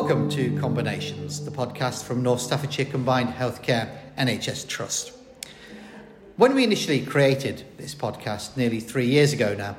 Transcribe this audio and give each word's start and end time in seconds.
Welcome 0.00 0.30
to 0.30 0.56
Combinations, 0.60 1.44
the 1.44 1.50
podcast 1.50 2.04
from 2.04 2.22
North 2.22 2.40
Staffordshire 2.40 2.84
Combined 2.84 3.30
Healthcare 3.30 3.90
NHS 4.16 4.68
Trust. 4.68 5.12
When 6.36 6.54
we 6.54 6.62
initially 6.62 7.04
created 7.04 7.64
this 7.78 7.96
podcast 7.96 8.56
nearly 8.56 8.78
three 8.78 9.06
years 9.06 9.32
ago 9.32 9.56
now, 9.56 9.76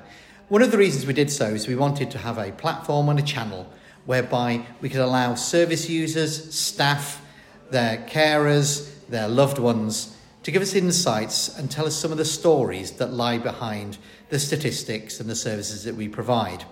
one 0.49 0.61
of 0.61 0.71
the 0.71 0.77
reasons 0.77 1.05
we 1.05 1.13
did 1.13 1.31
so 1.31 1.45
is 1.45 1.69
we 1.69 1.77
wanted 1.77 2.11
to 2.11 2.17
have 2.17 2.37
a 2.37 2.51
platform 2.51 3.07
and 3.07 3.17
a 3.17 3.21
channel 3.21 3.71
whereby 4.05 4.65
we 4.81 4.89
could 4.89 4.99
allow 4.99 5.35
service 5.35 5.89
users, 5.89 6.53
staff, 6.53 7.25
their 7.71 7.99
carers, 7.99 8.91
their 9.07 9.29
loved 9.29 9.57
ones 9.57 10.17
to 10.43 10.51
give 10.51 10.61
us 10.61 10.75
insights 10.75 11.57
and 11.57 11.71
tell 11.71 11.85
us 11.85 11.95
some 11.95 12.11
of 12.11 12.17
the 12.17 12.25
stories 12.25 12.91
that 12.91 13.13
lie 13.13 13.37
behind 13.37 13.97
the 14.27 14.37
statistics 14.37 15.21
and 15.21 15.29
the 15.29 15.35
services 15.35 15.85
that 15.85 15.95
we 15.95 16.09
provide. 16.09 16.65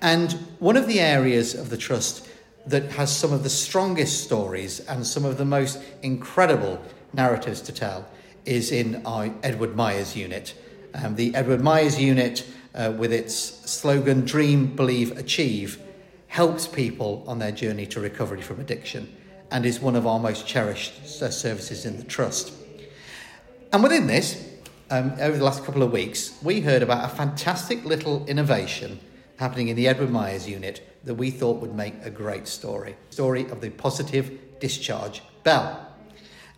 And 0.00 0.32
one 0.60 0.76
of 0.76 0.86
the 0.86 1.00
areas 1.00 1.52
of 1.52 1.70
the 1.70 1.76
Trust 1.76 2.28
that 2.66 2.90
has 2.92 3.14
some 3.14 3.32
of 3.32 3.42
the 3.42 3.50
strongest 3.50 4.24
stories 4.24 4.80
and 4.80 5.06
some 5.06 5.24
of 5.24 5.38
the 5.38 5.44
most 5.44 5.80
incredible 6.02 6.82
narratives 7.12 7.60
to 7.62 7.72
tell 7.72 8.06
is 8.44 8.72
in 8.72 9.04
our 9.06 9.32
Edward 9.42 9.76
Myers 9.76 10.16
unit. 10.16 10.54
Um, 10.94 11.16
the 11.16 11.34
Edward 11.34 11.60
Myers 11.60 12.00
unit, 12.00 12.46
uh, 12.74 12.92
with 12.96 13.12
its 13.12 13.34
slogan 13.34 14.24
Dream, 14.24 14.74
Believe, 14.74 15.16
Achieve, 15.16 15.80
helps 16.28 16.66
people 16.66 17.24
on 17.26 17.38
their 17.38 17.52
journey 17.52 17.86
to 17.86 18.00
recovery 18.00 18.42
from 18.42 18.60
addiction 18.60 19.14
and 19.50 19.64
is 19.64 19.80
one 19.80 19.96
of 19.96 20.06
our 20.06 20.18
most 20.18 20.46
cherished 20.46 21.22
uh, 21.22 21.30
services 21.30 21.86
in 21.86 21.96
the 21.96 22.04
Trust. 22.04 22.52
And 23.72 23.82
within 23.82 24.06
this, 24.06 24.48
um, 24.90 25.12
over 25.18 25.36
the 25.36 25.44
last 25.44 25.64
couple 25.64 25.82
of 25.82 25.92
weeks, 25.92 26.36
we 26.42 26.60
heard 26.60 26.82
about 26.82 27.04
a 27.04 27.14
fantastic 27.14 27.84
little 27.84 28.24
innovation 28.26 29.00
happening 29.36 29.68
in 29.68 29.76
the 29.76 29.86
Edward 29.88 30.10
Myers 30.10 30.48
unit 30.48 30.86
that 31.04 31.14
we 31.14 31.30
thought 31.30 31.60
would 31.60 31.74
make 31.74 31.94
a 32.02 32.10
great 32.10 32.48
story. 32.48 32.96
Story 33.10 33.48
of 33.50 33.60
the 33.60 33.70
positive 33.70 34.58
discharge 34.60 35.22
bell. 35.44 35.82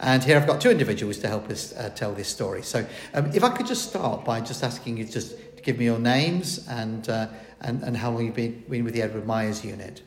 And 0.00 0.22
here 0.22 0.36
I've 0.36 0.46
got 0.46 0.60
two 0.60 0.70
individuals 0.70 1.18
to 1.18 1.28
help 1.28 1.50
us 1.50 1.74
uh, 1.74 1.90
tell 1.90 2.12
this 2.12 2.28
story. 2.28 2.62
So 2.62 2.86
um, 3.14 3.26
if 3.34 3.42
I 3.42 3.50
could 3.50 3.66
just 3.66 3.88
start 3.88 4.24
by 4.24 4.40
just 4.40 4.62
asking 4.62 4.96
you 4.96 5.04
just 5.04 5.36
to 5.56 5.62
give 5.62 5.78
me 5.78 5.86
your 5.86 5.98
names 5.98 6.66
and, 6.68 7.08
uh, 7.08 7.26
and, 7.60 7.82
and 7.82 7.96
how 7.96 8.12
long 8.12 8.26
you've 8.26 8.34
been, 8.34 8.64
been 8.70 8.84
with 8.84 8.94
the 8.94 9.02
Edward 9.02 9.26
Myers 9.26 9.64
unit. 9.64 10.02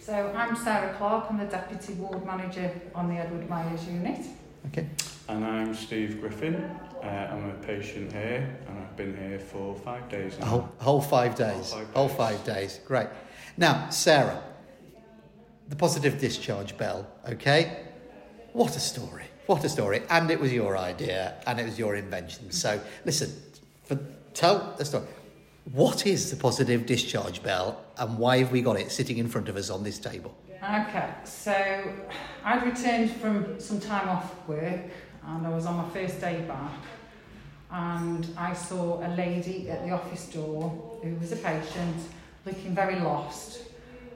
So 0.00 0.32
I'm 0.34 0.56
Sarah 0.56 0.94
Clark, 0.96 1.26
I'm 1.28 1.38
the 1.38 1.44
Deputy 1.44 1.92
Ward 1.94 2.24
Manager 2.24 2.72
on 2.94 3.10
the 3.10 3.16
Edward 3.16 3.48
Myers 3.50 3.86
unit. 3.86 4.24
Okay. 4.68 4.88
And 5.90 6.02
I'm 6.02 6.08
Steve 6.08 6.20
Griffin. 6.20 6.54
Uh, 7.02 7.06
I'm 7.06 7.50
a 7.50 7.54
patient 7.66 8.12
here, 8.12 8.58
and 8.68 8.78
I've 8.78 8.96
been 8.96 9.16
here 9.16 9.38
for 9.38 9.74
five 9.74 10.08
days 10.08 10.36
A 10.36 10.40
now. 10.40 10.46
whole, 10.46 10.68
whole 10.78 11.00
five 11.00 11.34
days. 11.34 11.70
Whole 11.70 11.84
five 11.84 11.94
Whole 11.94 12.08
days. 12.08 12.16
five 12.16 12.44
days. 12.44 12.80
Great. 12.86 13.06
Now, 13.56 13.88
Sarah, 13.90 14.42
the 15.68 15.76
positive 15.76 16.18
discharge 16.18 16.76
bell, 16.76 17.06
okay? 17.28 17.84
What 18.52 18.76
a 18.76 18.80
story. 18.80 19.24
What 19.46 19.64
a 19.64 19.68
story. 19.68 20.02
And 20.10 20.30
it 20.30 20.40
was 20.40 20.52
your 20.52 20.76
idea 20.76 21.34
and 21.46 21.60
it 21.60 21.64
was 21.64 21.78
your 21.78 21.94
invention. 21.94 22.50
So, 22.50 22.80
listen, 23.04 23.32
for, 23.84 23.98
tell 24.34 24.74
the 24.76 24.84
story. 24.84 25.06
What 25.72 26.06
is 26.06 26.30
the 26.30 26.36
positive 26.36 26.86
discharge 26.86 27.42
bell 27.42 27.82
and 27.98 28.18
why 28.18 28.38
have 28.38 28.50
we 28.52 28.62
got 28.62 28.78
it 28.80 28.90
sitting 28.90 29.18
in 29.18 29.28
front 29.28 29.48
of 29.48 29.56
us 29.56 29.70
on 29.70 29.84
this 29.84 29.98
table? 29.98 30.36
Okay, 30.62 31.08
so 31.24 31.54
I'd 32.44 32.64
returned 32.64 33.12
from 33.12 33.60
some 33.60 33.78
time 33.78 34.08
off 34.08 34.34
work 34.48 34.80
and 35.28 35.46
I 35.46 35.50
was 35.50 35.66
on 35.66 35.76
my 35.76 35.88
first 35.90 36.20
day 36.20 36.40
back 36.42 36.80
and 37.70 38.26
I 38.36 38.54
saw 38.54 39.06
a 39.06 39.10
lady 39.14 39.68
at 39.68 39.84
the 39.84 39.90
office 39.90 40.26
door 40.26 41.00
who 41.02 41.14
was 41.16 41.32
a 41.32 41.36
patient 41.36 41.96
looking 42.46 42.74
very 42.74 42.98
lost. 43.00 43.64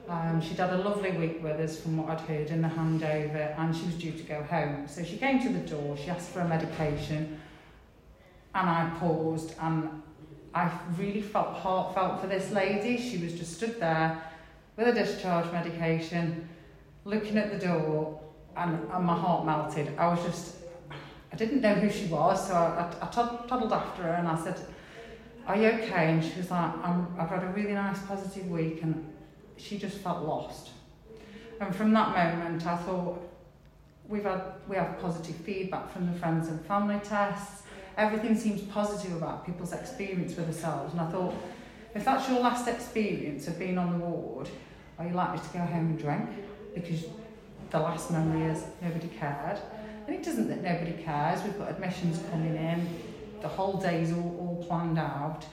Um, 0.09 0.41
she'd 0.41 0.57
had 0.57 0.71
a 0.73 0.77
lovely 0.77 1.11
week 1.11 1.43
with 1.43 1.59
us 1.59 1.79
from 1.79 1.97
what 1.97 2.09
I'd 2.09 2.21
heard 2.21 2.49
in 2.49 2.61
the 2.61 2.67
handover 2.67 3.57
and 3.57 3.75
she 3.75 3.85
was 3.85 3.95
due 3.95 4.11
to 4.11 4.23
go 4.23 4.41
home. 4.43 4.87
So 4.87 5.03
she 5.03 5.17
came 5.17 5.39
to 5.43 5.49
the 5.49 5.59
door, 5.59 5.95
she 5.97 6.09
asked 6.09 6.29
for 6.31 6.39
a 6.39 6.47
medication 6.47 7.39
and 8.55 8.69
I 8.69 8.91
paused 8.99 9.53
and 9.61 10.01
I 10.55 10.71
really 10.97 11.21
felt 11.21 11.49
heartfelt 11.49 12.21
for 12.21 12.27
this 12.27 12.51
lady. 12.51 12.97
She 12.97 13.17
was 13.17 13.33
just 13.33 13.57
stood 13.57 13.79
there 13.79 14.21
with 14.77 14.87
a 14.87 14.93
discharge 14.93 15.51
medication, 15.51 16.49
looking 17.05 17.37
at 17.37 17.51
the 17.51 17.65
door, 17.65 18.19
and, 18.55 18.87
and 18.91 19.05
my 19.05 19.15
heart 19.15 19.45
melted. 19.45 19.95
I 19.97 20.07
was 20.07 20.23
just, 20.23 20.55
I 21.33 21.35
didn't 21.35 21.61
know 21.61 21.73
who 21.73 21.89
she 21.89 22.05
was, 22.05 22.47
so 22.47 22.53
I, 22.53 22.93
I, 23.01 23.07
I 23.07 23.09
toddled 23.09 23.73
after 23.73 24.03
her 24.03 24.13
and 24.13 24.27
I 24.27 24.41
said, 24.41 24.59
Are 25.47 25.57
you 25.57 25.69
okay? 25.69 26.11
And 26.11 26.23
she 26.23 26.37
was 26.37 26.51
like, 26.51 26.77
I'm, 26.77 27.07
I've 27.17 27.29
had 27.29 27.43
a 27.43 27.47
really 27.47 27.73
nice 27.73 27.99
positive 28.03 28.47
week, 28.51 28.83
and 28.83 29.11
she 29.57 29.79
just 29.79 29.97
felt 29.97 30.21
lost. 30.21 30.69
And 31.59 31.75
from 31.75 31.91
that 31.93 32.09
moment, 32.09 32.67
I 32.67 32.77
thought, 32.77 33.19
we've 34.07 34.23
had, 34.23 34.43
we 34.67 34.75
have 34.75 34.99
positive 34.99 35.35
feedback 35.37 35.91
from 35.91 36.05
the 36.05 36.19
friends 36.19 36.49
and 36.49 36.63
family 36.67 36.99
tests. 37.03 37.63
Everything 37.97 38.35
seems 38.37 38.61
positive 38.61 39.15
about 39.17 39.43
people's 39.43 39.73
experience 39.73 40.35
with 40.35 40.45
themselves. 40.45 40.91
And 40.93 41.01
I 41.01 41.11
thought, 41.11 41.33
if 41.95 42.05
that's 42.05 42.29
your 42.29 42.41
last 42.41 42.67
experience 42.67 43.47
of 43.47 43.57
being 43.57 43.79
on 43.79 43.97
the 43.97 44.05
ward, 44.05 44.49
are 44.99 45.07
you 45.07 45.13
likely 45.13 45.39
to 45.39 45.53
go 45.53 45.59
home 45.59 45.87
and 45.87 45.99
drink? 45.99 46.29
Because 46.75 47.05
the 47.71 47.79
last 47.79 48.11
memory 48.11 48.51
is 48.51 48.63
nobody 48.83 49.07
cared. 49.07 49.59
And 50.07 50.15
it 50.15 50.23
doesn't 50.23 50.47
that 50.49 50.61
nobody 50.61 51.01
cares. 51.03 51.43
We've 51.43 51.57
got 51.57 51.69
admissions 51.69 52.21
coming 52.29 52.55
in, 52.55 52.87
the 53.41 53.47
whole 53.47 53.73
day's 53.73 54.11
all, 54.11 54.35
all 54.39 54.65
planned 54.67 54.99
out. 54.99 55.45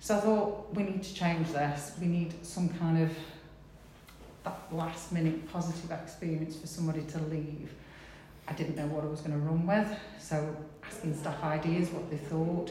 So 0.00 0.16
I 0.16 0.20
thought, 0.20 0.74
we 0.74 0.84
need 0.84 1.02
to 1.02 1.14
change 1.14 1.48
this. 1.48 1.92
We 2.00 2.06
need 2.06 2.44
some 2.44 2.68
kind 2.68 3.02
of 3.02 3.10
that 4.44 4.58
last 4.70 5.12
minute 5.12 5.50
positive 5.52 5.90
experience 5.90 6.56
for 6.56 6.66
somebody 6.66 7.02
to 7.02 7.18
leave. 7.24 7.72
I 8.48 8.52
didn't 8.52 8.76
know 8.76 8.86
what 8.86 9.04
I 9.04 9.08
was 9.08 9.20
going 9.20 9.32
to 9.32 9.44
run 9.44 9.66
with, 9.66 9.98
so 10.20 10.56
asking 10.84 11.16
staff 11.16 11.42
ideas, 11.42 11.90
what 11.90 12.08
they 12.10 12.16
thought. 12.16 12.70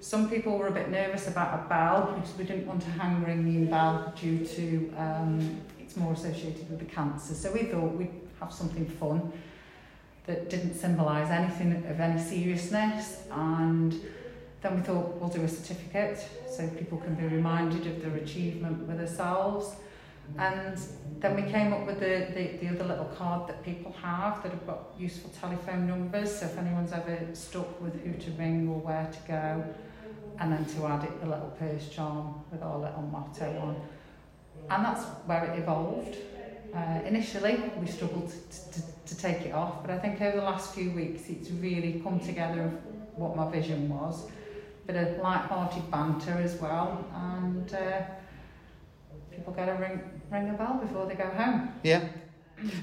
Some 0.00 0.30
people 0.30 0.56
were 0.56 0.68
a 0.68 0.72
bit 0.72 0.88
nervous 0.88 1.28
about 1.28 1.60
a 1.60 1.68
bell 1.68 2.14
because 2.14 2.34
we 2.38 2.44
didn't 2.44 2.66
want 2.66 2.82
a 2.84 2.90
hand 2.90 3.26
ringing 3.26 3.66
bell 3.66 4.14
due 4.18 4.46
to 4.46 4.94
um, 4.96 5.60
it's 5.78 5.96
more 5.96 6.14
associated 6.14 6.70
with 6.70 6.78
the 6.78 6.86
cancer. 6.86 7.34
So 7.34 7.52
we 7.52 7.64
thought 7.64 7.92
we'd 7.92 8.10
have 8.40 8.50
something 8.50 8.86
fun 8.86 9.30
that 10.26 10.50
didn't 10.50 10.74
symbolise 10.74 11.30
anything 11.30 11.84
of 11.86 12.00
any 12.00 12.20
seriousness. 12.20 13.22
And 13.30 14.00
then 14.62 14.76
we 14.76 14.82
thought 14.82 15.16
we'll 15.16 15.30
do 15.30 15.42
a 15.42 15.48
certificate 15.48 16.24
so 16.48 16.68
people 16.68 16.98
can 16.98 17.14
be 17.14 17.24
reminded 17.24 17.86
of 17.86 18.02
their 18.02 18.14
achievement 18.16 18.86
with 18.86 19.00
ourselves 19.00 19.76
And 20.38 20.78
then 21.18 21.36
we 21.36 21.42
came 21.50 21.72
up 21.72 21.86
with 21.86 22.00
the, 22.00 22.28
the, 22.34 22.56
the 22.58 22.74
other 22.74 22.84
little 22.84 23.06
card 23.16 23.48
that 23.48 23.62
people 23.64 23.94
have 24.02 24.42
that 24.42 24.52
have 24.52 24.66
got 24.66 24.94
useful 24.98 25.30
telephone 25.40 25.86
numbers. 25.86 26.38
So 26.38 26.46
if 26.46 26.56
anyone's 26.58 26.92
ever 26.92 27.18
stuck 27.32 27.80
with 27.80 28.02
who 28.02 28.12
to 28.12 28.30
ring 28.32 28.68
or 28.68 28.78
where 28.78 29.10
to 29.10 29.18
go, 29.28 29.64
and 30.38 30.52
then 30.52 30.64
to 30.64 30.86
add 30.86 31.04
it 31.04 31.20
the 31.20 31.26
little 31.26 31.54
purse 31.58 31.88
charm 31.90 32.34
with 32.50 32.62
our 32.62 32.78
little 32.78 33.02
motto 33.02 33.46
on. 33.58 33.76
And 34.70 34.84
that's 34.84 35.04
where 35.26 35.44
it 35.44 35.58
evolved. 35.58 36.16
Uh, 36.74 37.00
initially, 37.04 37.62
we 37.80 37.86
struggled 37.86 38.32
to, 38.50 38.80
to, 38.80 38.86
to 39.06 39.16
take 39.16 39.42
it 39.42 39.52
off, 39.52 39.82
but 39.82 39.90
I 39.90 39.98
think 39.98 40.20
over 40.20 40.36
the 40.36 40.42
last 40.42 40.74
few 40.74 40.92
weeks, 40.92 41.28
it's 41.28 41.50
really 41.50 42.00
come 42.04 42.20
together 42.20 42.62
of 42.62 42.72
what 43.18 43.36
my 43.36 43.50
vision 43.50 43.88
was. 43.88 44.26
Bit 44.86 44.96
of 44.96 45.18
light-hearted 45.18 45.90
banter 45.90 46.34
as 46.34 46.54
well, 46.60 47.04
and 47.14 47.74
uh, 47.74 48.02
people 49.30 49.52
get 49.52 49.66
to 49.66 49.72
ring 49.72 50.00
ring 50.30 50.50
a 50.50 50.52
bell 50.52 50.78
before 50.82 51.06
they 51.06 51.14
go 51.14 51.26
home. 51.26 51.72
Yeah. 51.82 52.08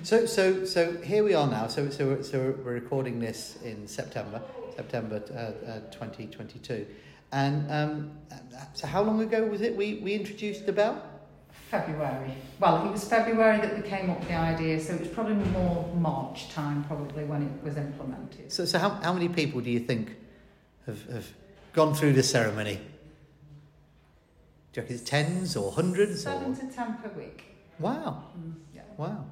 So, 0.03 0.25
so, 0.25 0.65
so 0.65 0.97
here 1.01 1.23
we 1.23 1.33
are 1.33 1.47
now. 1.47 1.67
So, 1.67 1.89
so, 1.89 2.21
so 2.21 2.55
we're 2.65 2.73
recording 2.73 3.19
this 3.19 3.57
in 3.63 3.88
September, 3.88 4.41
September 4.75 5.21
uh, 5.31 5.69
uh, 5.69 5.79
2022. 5.91 6.85
And 7.31 7.71
um, 7.71 8.12
so, 8.73 8.88
how 8.88 9.03
long 9.03 9.21
ago 9.21 9.45
was 9.45 9.62
it 9.62 9.75
we, 9.75 9.95
we 9.95 10.13
introduced 10.13 10.65
the 10.65 10.73
bell? 10.73 11.01
February. 11.69 12.33
Well, 12.59 12.85
it 12.87 12.91
was 12.91 13.03
February 13.03 13.59
that 13.59 13.75
we 13.75 13.81
came 13.87 14.09
up 14.09 14.19
with 14.19 14.27
the 14.29 14.35
idea, 14.35 14.79
so 14.79 14.93
it 14.93 15.01
was 15.01 15.09
probably 15.09 15.35
more 15.51 15.91
March 15.95 16.49
time, 16.49 16.83
probably 16.85 17.23
when 17.25 17.43
it 17.43 17.63
was 17.63 17.77
implemented. 17.77 18.51
So, 18.51 18.65
so 18.65 18.79
how, 18.79 18.89
how 18.89 19.13
many 19.13 19.27
people 19.27 19.59
do 19.61 19.69
you 19.69 19.79
think 19.79 20.15
have, 20.85 21.03
have 21.11 21.27
gone 21.73 21.93
through 21.93 22.13
the 22.13 22.23
ceremony? 22.23 22.75
Do 24.73 24.81
you 24.81 24.81
reckon 24.83 24.95
it's 24.95 25.09
tens 25.09 25.55
or 25.55 25.71
hundreds? 25.71 26.23
Seven 26.23 26.53
Or? 26.53 26.55
to 26.55 26.67
ten 26.67 26.95
per 27.03 27.09
week. 27.17 27.43
Wow, 27.79 28.23
Mm, 28.39 28.53
yeah. 28.73 28.81
wow. 28.97 29.25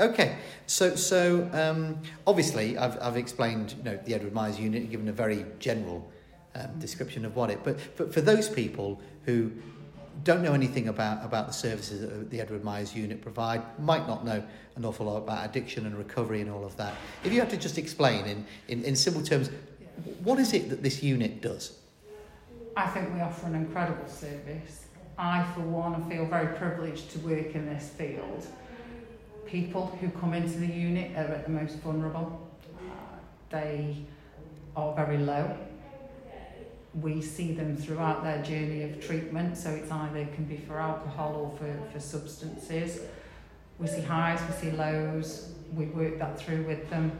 Okay, 0.00 0.36
so 0.66 0.96
so 0.96 1.48
um, 1.52 1.98
obviously 2.26 2.76
I've, 2.76 3.00
I've 3.00 3.16
explained 3.16 3.74
you 3.78 3.84
know 3.84 3.96
the 4.04 4.14
Edward 4.14 4.32
Myers 4.32 4.58
unit 4.58 4.90
given 4.90 5.08
a 5.08 5.12
very 5.12 5.46
general 5.60 6.10
um, 6.56 6.78
description 6.80 7.24
of 7.24 7.36
what 7.36 7.48
it. 7.50 7.60
But 7.62 7.78
but 7.96 8.12
for 8.12 8.20
those 8.20 8.48
people 8.48 9.00
who 9.24 9.52
don't 10.22 10.42
know 10.42 10.54
anything 10.54 10.88
about 10.88 11.24
about 11.24 11.46
the 11.46 11.52
services 11.52 12.00
that 12.00 12.30
the 12.30 12.40
Edward 12.40 12.64
Myers 12.64 12.94
unit 12.94 13.20
provide, 13.20 13.62
might 13.78 14.06
not 14.06 14.24
know 14.24 14.42
an 14.76 14.84
awful 14.84 15.06
lot 15.06 15.18
about 15.18 15.44
addiction 15.48 15.86
and 15.86 15.96
recovery 15.96 16.40
and 16.40 16.50
all 16.50 16.64
of 16.64 16.76
that. 16.76 16.94
If 17.24 17.32
you 17.32 17.40
had 17.40 17.50
to 17.50 17.56
just 17.56 17.78
explain 17.78 18.26
in 18.26 18.46
in, 18.68 18.84
in 18.84 18.96
simple 18.96 19.22
terms, 19.22 19.50
what 20.22 20.38
is 20.38 20.52
it 20.52 20.70
that 20.70 20.82
this 20.82 21.02
unit 21.02 21.40
does? 21.40 21.78
I 22.76 22.86
think 22.88 23.14
we 23.14 23.20
offer 23.20 23.46
an 23.46 23.54
incredible 23.54 24.08
service. 24.08 24.86
I, 25.16 25.44
for 25.54 25.60
one, 25.60 26.10
feel 26.10 26.26
very 26.26 26.56
privileged 26.56 27.10
to 27.12 27.18
work 27.20 27.54
in 27.54 27.66
this 27.66 27.88
field. 27.90 28.46
people 29.46 29.86
who 30.00 30.08
come 30.10 30.34
into 30.34 30.58
the 30.58 30.66
unit 30.66 31.16
are 31.16 31.32
at 31.32 31.44
the 31.44 31.50
most 31.50 31.76
vulnerable. 31.76 32.48
Uh, 32.76 32.90
they 33.50 33.96
are 34.74 34.94
very 34.94 35.18
low. 35.18 35.56
We 37.00 37.20
see 37.22 37.52
them 37.52 37.76
throughout 37.76 38.22
their 38.22 38.42
journey 38.42 38.82
of 38.84 39.04
treatment, 39.04 39.56
so 39.56 39.70
it's 39.70 39.90
either 39.90 40.18
it 40.18 40.34
can 40.34 40.44
be 40.44 40.58
for 40.58 40.78
alcohol 40.78 41.34
or 41.34 41.58
for, 41.58 41.92
for 41.92 42.00
substances. 42.00 43.00
We 43.78 43.88
see 43.88 44.02
highs, 44.02 44.40
we 44.48 44.70
see 44.70 44.76
lows, 44.76 45.52
we 45.74 45.86
work 45.86 46.18
that 46.18 46.38
through 46.38 46.64
with 46.64 46.88
them. 46.90 47.10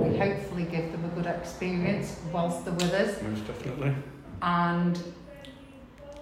We 0.00 0.16
hopefully 0.16 0.64
give 0.64 0.92
them 0.92 1.04
a 1.04 1.08
good 1.08 1.26
experience 1.26 2.16
whilst 2.32 2.64
they're 2.64 2.74
with 2.74 2.92
us. 2.92 3.20
Most 3.22 3.46
definitely. 3.46 3.94
And 4.40 5.02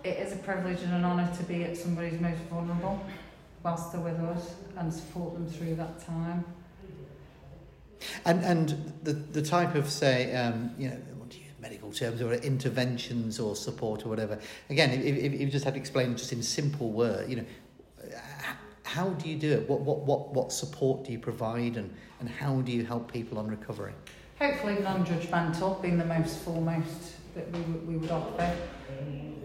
it 0.02 0.19
is 0.19 0.32
a 0.32 0.36
privilege 0.36 0.81
and 0.82 0.94
an 0.94 1.04
honour 1.04 1.31
to 1.36 1.43
be 1.44 1.64
at 1.64 1.76
somebody's 1.76 2.19
most 2.20 2.40
vulnerable 2.50 3.04
whilst 3.62 3.93
they're 3.93 4.00
with 4.00 4.19
us 4.20 4.54
and 4.76 4.93
support 4.93 5.34
them 5.34 5.46
through 5.46 5.75
that 5.75 6.04
time. 6.06 6.44
And 8.25 8.43
and 8.43 8.93
the 9.02 9.12
the 9.12 9.43
type 9.43 9.75
of 9.75 9.90
say 9.90 10.34
um, 10.34 10.70
you 10.78 10.88
know 10.88 10.96
medical 11.60 11.92
terms 11.92 12.22
or 12.22 12.32
interventions 12.34 13.38
or 13.38 13.54
support 13.54 14.06
or 14.06 14.08
whatever. 14.08 14.38
Again, 14.70 14.90
if, 14.90 15.04
if, 15.04 15.32
if 15.34 15.40
you 15.40 15.46
just 15.46 15.64
had 15.64 15.74
to 15.74 15.80
explain 15.80 16.16
just 16.16 16.32
in 16.32 16.42
simple 16.42 16.90
words, 16.90 17.28
you 17.28 17.36
know, 17.36 17.44
how 18.84 19.10
do 19.10 19.28
you 19.28 19.36
do 19.36 19.52
it? 19.52 19.68
What 19.68 19.80
what 19.80 20.00
what 20.00 20.34
what 20.34 20.52
support 20.52 21.04
do 21.04 21.12
you 21.12 21.18
provide 21.18 21.76
and 21.76 21.94
and 22.18 22.28
how 22.28 22.60
do 22.60 22.72
you 22.72 22.84
help 22.84 23.12
people 23.12 23.38
on 23.38 23.46
recovery? 23.46 23.92
Hopefully 24.38 24.78
non-judgmental 24.80 25.80
being 25.82 25.98
the 25.98 26.04
most 26.04 26.38
foremost 26.38 27.34
that 27.34 27.50
we, 27.52 27.60
we 27.60 27.96
would 27.96 28.10
offer. 28.10 28.56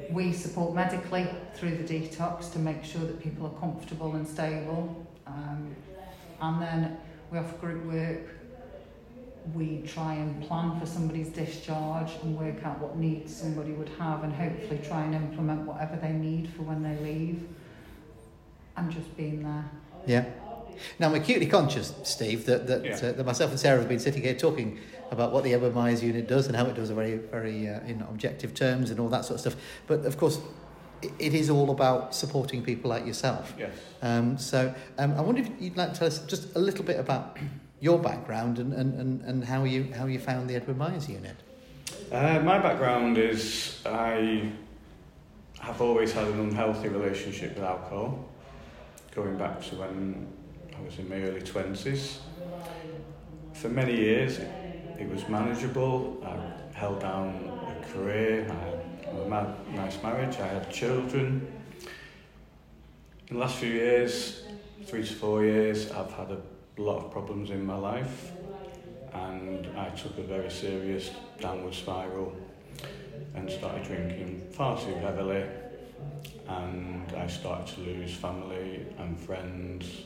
We 0.09 0.31
support 0.31 0.73
medically 0.73 1.27
through 1.53 1.77
the 1.77 1.83
detox 1.83 2.51
to 2.53 2.59
make 2.59 2.83
sure 2.83 3.01
that 3.01 3.21
people 3.21 3.45
are 3.47 3.59
comfortable 3.59 4.15
and 4.15 4.27
stable. 4.27 5.05
Um, 5.27 5.75
and 6.41 6.61
then 6.61 6.97
we 7.31 7.37
offer 7.37 7.55
group 7.57 7.85
work 7.85 8.21
we 9.53 9.83
try 9.85 10.13
and 10.15 10.41
plan 10.47 10.79
for 10.79 10.85
somebody's 10.85 11.29
discharge 11.29 12.11
and 12.23 12.37
work 12.37 12.63
out 12.65 12.79
what 12.79 12.97
needs 12.97 13.35
somebody 13.35 13.71
would 13.71 13.89
have 13.99 14.23
and 14.23 14.33
hopefully 14.33 14.79
try 14.83 15.03
and 15.03 15.13
implement 15.13 15.61
whatever 15.61 15.97
they 16.01 16.11
need 16.11 16.49
for 16.55 16.63
when 16.63 16.81
they 16.81 16.97
leave 17.03 17.47
and 18.77 18.91
just 18.91 19.15
being 19.15 19.43
there. 19.43 19.69
Yeah. 20.05 20.25
Now, 20.99 21.07
I'm 21.07 21.15
acutely 21.15 21.45
conscious, 21.45 21.93
Steve, 22.03 22.45
that, 22.45 22.67
that, 22.67 22.83
Yeah. 22.83 22.95
uh, 22.95 23.11
that 23.13 23.25
myself 23.25 23.51
and 23.51 23.59
Sarah 23.59 23.79
have 23.79 23.87
been 23.87 23.99
sitting 23.99 24.21
here 24.23 24.33
talking 24.33 24.79
about 25.11 25.31
what 25.31 25.43
the 25.43 25.53
Edward 25.53 25.73
Myers 25.73 26.03
unit 26.03 26.27
does 26.27 26.47
and 26.47 26.55
how 26.55 26.65
it 26.65 26.75
does 26.75 26.89
in 26.89 26.95
very, 26.95 27.17
very 27.17 27.69
uh, 27.69 27.79
in 27.81 28.01
objective 28.01 28.53
terms 28.53 28.89
and 28.89 28.99
all 28.99 29.09
that 29.09 29.23
sort 29.25 29.35
of 29.35 29.41
stuff. 29.41 29.55
But 29.87 30.05
of 30.05 30.17
course, 30.17 30.39
it, 31.01 31.11
it 31.19 31.33
is 31.33 31.49
all 31.49 31.69
about 31.71 32.13
supporting 32.13 32.63
people 32.63 32.89
like 32.89 33.05
yourself. 33.05 33.53
Yes. 33.57 33.71
Um, 34.01 34.37
so 34.37 34.73
um, 34.97 35.13
I 35.13 35.21
wonder 35.21 35.41
if 35.41 35.49
you'd 35.59 35.77
like 35.77 35.93
to 35.93 35.99
tell 35.99 36.07
us 36.07 36.19
just 36.25 36.55
a 36.55 36.59
little 36.59 36.83
bit 36.83 36.99
about 36.99 37.37
your 37.79 37.99
background 37.99 38.59
and, 38.59 38.73
and, 38.73 39.21
and, 39.21 39.43
how, 39.43 39.63
you, 39.63 39.91
how 39.95 40.05
you 40.05 40.19
found 40.19 40.49
the 40.49 40.55
Edward 40.55 40.77
Myers 40.77 41.09
unit. 41.09 41.35
Uh, 42.11 42.39
my 42.39 42.59
background 42.59 43.17
is 43.17 43.81
I 43.85 44.51
have 45.59 45.81
always 45.81 46.13
had 46.13 46.27
an 46.27 46.39
unhealthy 46.39 46.87
relationship 46.87 47.55
with 47.55 47.63
alcohol, 47.63 48.29
going 49.13 49.37
back 49.37 49.61
to 49.69 49.75
when 49.75 50.27
I 50.77 50.81
was 50.83 50.97
in 50.99 51.09
my 51.09 51.21
early 51.21 51.41
20s. 51.41 52.17
For 53.53 53.69
many 53.69 53.95
years, 53.95 54.37
it, 54.37 54.49
it 54.99 55.09
was 55.09 55.27
manageable. 55.27 56.21
I 56.25 56.77
held 56.77 56.99
down 56.99 57.51
a 57.67 57.93
career, 57.93 58.45
I 58.49 58.65
had 58.65 59.15
a 59.15 59.27
ma- 59.27 59.53
nice 59.73 60.01
marriage, 60.03 60.37
I 60.39 60.47
had 60.47 60.71
children. 60.71 61.51
In 63.27 63.35
the 63.35 63.39
last 63.39 63.55
few 63.55 63.71
years, 63.71 64.43
three 64.85 65.03
to 65.03 65.13
four 65.13 65.43
years, 65.43 65.89
I've 65.91 66.11
had 66.11 66.31
a 66.31 66.41
lot 66.81 67.05
of 67.05 67.11
problems 67.11 67.51
in 67.51 67.65
my 67.65 67.75
life 67.75 68.31
and 69.13 69.67
I 69.77 69.89
took 69.89 70.17
a 70.17 70.23
very 70.23 70.49
serious 70.49 71.11
downward 71.39 71.73
spiral 71.73 72.33
and 73.33 73.49
started 73.49 73.83
drinking 73.83 74.47
far 74.51 74.77
too 74.77 74.95
heavily 74.95 75.45
and 76.47 77.11
I 77.15 77.27
started 77.27 77.73
to 77.75 77.81
lose 77.81 78.13
family 78.13 78.85
and 78.97 79.19
friends 79.19 80.03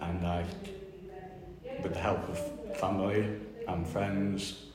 and 0.00 0.26
I 0.26 0.44
with 1.82 1.94
the 1.94 2.00
help 2.00 2.28
of 2.28 2.76
family 2.76 3.26
and 3.66 3.86
friends 3.86 4.66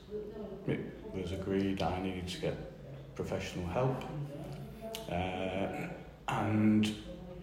it 0.66 0.80
was 1.14 1.32
agreed 1.32 1.82
I 1.82 2.00
needed 2.00 2.28
to 2.28 2.40
get 2.40 2.56
professional 3.14 3.66
help. 3.68 4.04
Uh, 5.10 5.88
and 6.28 6.94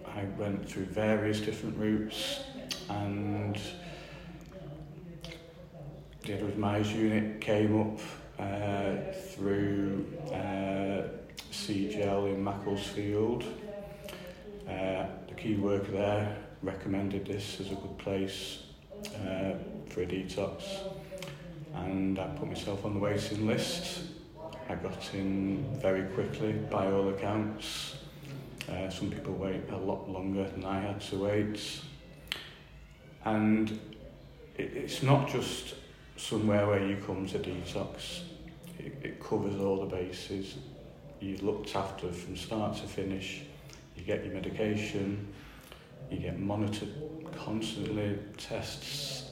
I 0.08 0.26
went 0.38 0.70
through 0.70 0.86
various 0.86 1.40
different 1.40 1.78
routes 1.78 2.42
and 2.90 3.60
the 6.22 6.34
Edward 6.34 6.86
unit 6.88 7.42
came 7.42 7.82
up 7.82 8.00
uh, 8.40 9.12
through 9.30 10.06
uh, 10.28 11.08
CGL 11.52 12.34
in 12.34 12.44
Macclesfield. 12.44 13.44
Uh, 14.68 15.06
the 15.28 15.34
key 15.36 15.56
worker 15.56 15.92
there 15.92 16.38
recommended 16.62 17.26
this 17.26 17.60
as 17.60 17.72
a 17.72 17.76
good 17.76 17.98
place 17.98 18.64
uh, 19.06 19.54
for 19.88 20.02
a 20.02 20.06
detox 20.06 20.64
and 21.76 22.20
I 22.20 22.28
put 22.28 22.48
myself 22.48 22.86
on 22.86 22.94
the 22.94 23.00
waiting 23.00 23.48
list. 23.48 24.04
I 24.70 24.76
got 24.76 25.14
in 25.14 25.78
very 25.82 26.04
quickly 26.14 26.54
by 26.54 26.92
all 26.92 27.10
accounts. 27.10 27.96
Uh, 28.70 28.90
some 28.90 29.12
people 29.12 29.34
wait 29.34 29.70
a 29.72 29.78
lot 29.78 30.10
longer 30.10 30.48
than 30.50 30.64
I 30.64 30.80
had 30.80 31.02
to 31.02 31.18
wait. 31.18 31.82
And 33.26 33.72
it, 34.58 34.72
it's 34.76 35.04
not 35.04 35.30
just 35.30 35.76
somewhere 36.16 36.68
where 36.68 36.86
you 36.86 36.98
come 36.98 37.28
to 37.28 37.40
detox. 37.40 38.22
It, 38.80 38.96
it 39.04 39.24
covers 39.24 39.60
all 39.60 39.86
the 39.86 39.96
bases. 39.96 40.56
You're 41.20 41.40
looked 41.40 41.76
after 41.76 42.12
from 42.12 42.36
start 42.36 42.78
to 42.78 42.84
finish. 42.84 43.42
You 43.96 44.04
get 44.04 44.26
your 44.26 44.34
medication. 44.34 45.28
You 46.10 46.20
get 46.20 46.40
monitored 46.40 46.94
constantly, 47.36 48.20
tests, 48.38 49.32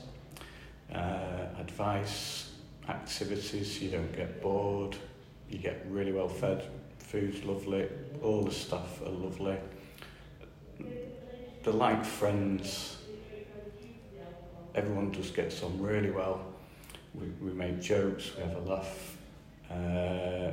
uh, 0.93 1.45
advice, 1.59 2.51
activities. 2.89 3.81
You 3.81 3.91
don't 3.91 4.15
get 4.15 4.41
bored. 4.41 4.95
You 5.49 5.59
get 5.59 5.85
really 5.89 6.11
well 6.11 6.29
fed. 6.29 6.67
Food's 7.11 7.43
lovely. 7.43 7.89
All 8.23 8.41
the 8.41 8.53
staff 8.53 9.01
are 9.05 9.09
lovely. 9.09 9.57
They're 11.61 11.73
like 11.73 12.05
friends. 12.05 12.99
Everyone 14.73 15.11
just 15.11 15.35
gets 15.35 15.61
on 15.61 15.77
really 15.81 16.09
well. 16.09 16.45
We, 17.13 17.27
we 17.41 17.51
make 17.51 17.81
jokes, 17.81 18.31
we 18.37 18.43
have 18.43 18.55
a 18.55 18.59
laugh, 18.61 19.17
uh, 19.69 20.51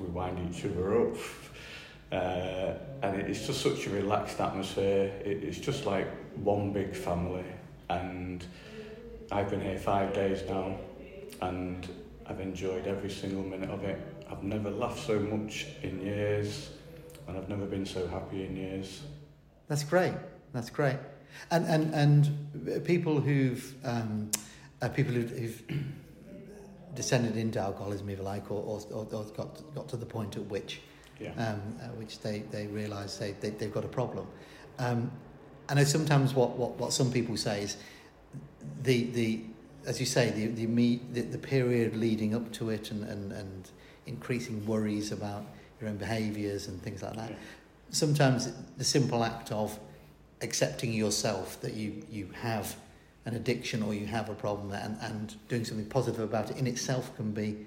we 0.00 0.06
wind 0.06 0.54
each 0.54 0.64
other 0.64 1.02
up. 1.02 1.16
Uh, 2.10 2.72
and 3.02 3.20
it's 3.20 3.46
just 3.46 3.60
such 3.60 3.86
a 3.86 3.90
relaxed 3.90 4.40
atmosphere. 4.40 5.12
It, 5.22 5.44
it's 5.44 5.58
just 5.58 5.84
like 5.84 6.08
one 6.36 6.72
big 6.72 6.96
family. 6.96 7.44
And 7.90 8.42
I've 9.30 9.50
been 9.50 9.60
here 9.60 9.76
five 9.76 10.14
days 10.14 10.40
now, 10.48 10.78
and 11.42 11.86
I've 12.24 12.40
enjoyed 12.40 12.86
every 12.86 13.10
single 13.10 13.42
minute 13.42 13.68
of 13.68 13.84
it. 13.84 14.17
I've 14.30 14.42
never 14.42 14.70
laughed 14.70 15.06
so 15.06 15.18
much 15.18 15.66
in 15.82 16.00
years, 16.02 16.70
and 17.26 17.36
I've 17.36 17.48
never 17.48 17.66
been 17.66 17.86
so 17.86 18.06
happy 18.08 18.44
in 18.44 18.56
years. 18.56 19.02
That's 19.68 19.84
great. 19.84 20.14
That's 20.52 20.70
great. 20.70 20.96
And 21.50 21.66
and 21.66 21.94
and 21.94 22.84
people 22.84 23.20
who've 23.20 23.74
um, 23.84 24.30
uh, 24.82 24.88
people 24.88 25.14
who've, 25.14 25.30
who've 25.30 25.62
descended 26.94 27.36
into 27.36 27.58
alcoholism, 27.60 28.08
if 28.08 28.18
you 28.18 28.24
like, 28.24 28.50
or, 28.50 28.62
or, 28.62 28.80
or 28.92 29.04
got 29.04 29.74
got 29.74 29.88
to 29.88 29.96
the 29.96 30.06
point 30.06 30.36
at 30.36 30.44
which 30.46 30.80
Yeah. 31.20 31.32
um, 31.36 31.60
uh, 31.80 31.88
which 31.98 32.20
they 32.20 32.40
they 32.50 32.66
realise 32.66 33.16
they, 33.18 33.32
they 33.32 33.50
they've 33.50 33.72
got 33.72 33.84
a 33.84 33.88
problem. 33.88 34.26
Um, 34.78 35.10
I 35.68 35.74
know 35.74 35.84
sometimes 35.84 36.32
what, 36.34 36.56
what, 36.56 36.78
what 36.78 36.92
some 36.94 37.12
people 37.12 37.36
say 37.36 37.62
is 37.62 37.76
the 38.82 39.04
the 39.10 39.40
as 39.86 40.00
you 40.00 40.06
say 40.06 40.30
the 40.30 40.46
the, 40.46 40.66
me, 40.66 41.00
the 41.12 41.22
the 41.22 41.38
period 41.38 41.96
leading 41.96 42.34
up 42.34 42.52
to 42.52 42.70
it 42.70 42.90
and, 42.90 43.04
and, 43.04 43.32
and 43.32 43.70
increasing 44.08 44.64
worries 44.66 45.12
about 45.12 45.44
your 45.80 45.90
own 45.90 45.96
behaviours 45.96 46.68
and 46.68 46.82
things 46.82 47.02
like 47.02 47.14
that. 47.14 47.30
Yeah. 47.30 47.36
Sometimes 47.90 48.52
the 48.76 48.84
simple 48.84 49.24
act 49.24 49.52
of 49.52 49.78
accepting 50.40 50.92
yourself 50.92 51.60
that 51.60 51.74
you, 51.74 52.04
you 52.10 52.28
have 52.40 52.76
an 53.24 53.34
addiction 53.34 53.82
or 53.82 53.94
you 53.94 54.06
have 54.06 54.28
a 54.28 54.34
problem 54.34 54.72
and, 54.72 54.96
and 55.02 55.34
doing 55.48 55.64
something 55.64 55.86
positive 55.86 56.20
about 56.20 56.50
it 56.50 56.56
in 56.56 56.66
itself 56.66 57.14
can 57.16 57.32
be 57.32 57.66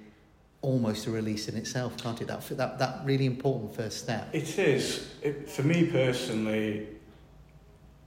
almost 0.61 1.07
a 1.07 1.11
release 1.11 1.47
in 1.47 1.55
itself, 1.55 1.97
can't 1.97 2.21
it? 2.21 2.27
That, 2.27 2.47
that, 2.57 2.79
that 2.79 3.01
really 3.03 3.25
important 3.25 3.75
first 3.75 3.99
step. 3.99 4.29
It 4.33 4.57
is. 4.59 5.09
It, 5.21 5.49
for 5.49 5.63
me 5.63 5.87
personally, 5.87 6.87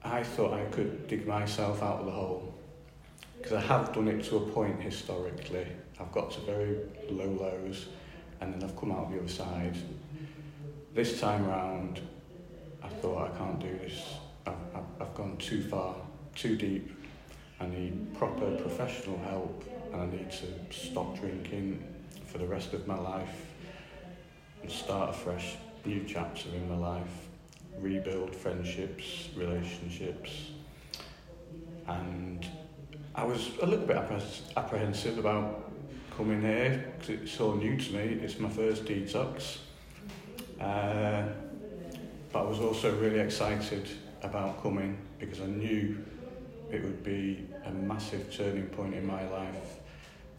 I 0.05 0.23
thought 0.23 0.53
I 0.53 0.65
could 0.67 1.09
dig 1.09 1.27
myself 1.27 1.83
out 1.83 2.01
of 2.01 2.07
the 2.07 2.13
hole 2.13 2.55
because 3.39 3.53
I 3.53 3.61
have 3.61 3.93
done 3.93 4.09
it 4.09 4.25
to 4.25 4.37
a 4.37 4.41
point 4.41 4.81
historically. 4.81 5.67
I've 6.01 6.13
got 6.13 6.31
to 6.33 6.41
very 6.41 6.79
low 7.11 7.27
lows 7.27 7.87
and 8.45 8.55
then 8.55 8.69
I've 8.69 8.77
come 8.77 8.93
out 8.93 9.11
the 9.11 9.19
other 9.19 9.29
side. 9.29 9.77
This 10.95 11.19
time 11.19 11.47
round, 11.47 12.01
I 12.83 12.89
thought 12.89 13.33
I 13.33 13.39
can't 13.39 13.59
do 13.59 13.79
this 13.79 14.15
I've, 14.47 14.55
I've, 15.01 15.15
gone 15.15 15.37
too 15.39 15.63
far, 15.63 15.97
too 16.35 16.57
deep. 16.57 16.91
I 17.59 17.67
need 17.67 18.15
proper 18.15 18.51
professional 18.57 19.19
help 19.21 19.65
and 19.93 20.03
I 20.03 20.07
need 20.07 20.31
to 20.31 20.75
stop 20.75 21.19
drinking 21.19 21.83
for 22.27 22.39
the 22.39 22.47
rest 22.47 22.75
of 22.75 22.87
my 22.87 22.99
life 22.99 23.47
and 24.63 24.71
start 24.71 25.11
a 25.11 25.13
fresh 25.15 25.57
new 25.87 26.05
chapter 26.07 26.51
in 26.51 26.69
my 26.69 26.77
life, 26.77 27.29
rebuild 27.79 28.35
friendships, 28.35 29.29
relationships. 29.35 30.51
And 31.87 32.47
I 33.15 33.25
was 33.25 33.51
a 33.63 33.67
little 33.67 33.87
bit 33.87 33.97
apprehensive 34.57 35.19
about 35.19 35.64
coming 36.17 36.41
here 36.43 36.93
because 36.99 37.11
it's 37.11 37.33
so 37.33 37.55
new 37.55 37.77
to 37.77 37.93
me. 37.93 38.21
It's 38.23 38.39
my 38.39 38.49
first 38.49 38.85
detox. 38.85 39.59
Uh, 40.61 41.25
but 42.33 42.41
I 42.41 42.43
was 42.43 42.61
also 42.61 42.97
really 42.97 43.21
excited 43.21 43.89
about 44.23 44.63
coming 44.63 44.99
because 45.19 45.41
I 45.41 45.47
knew 45.47 46.05
it 46.71 46.83
would 46.83 47.03
be 47.05 47.47
a 47.67 47.71
massive 47.71 48.35
turning 48.35 48.67
point 48.67 48.95
in 48.95 49.07
my 49.07 49.29
life. 49.29 49.81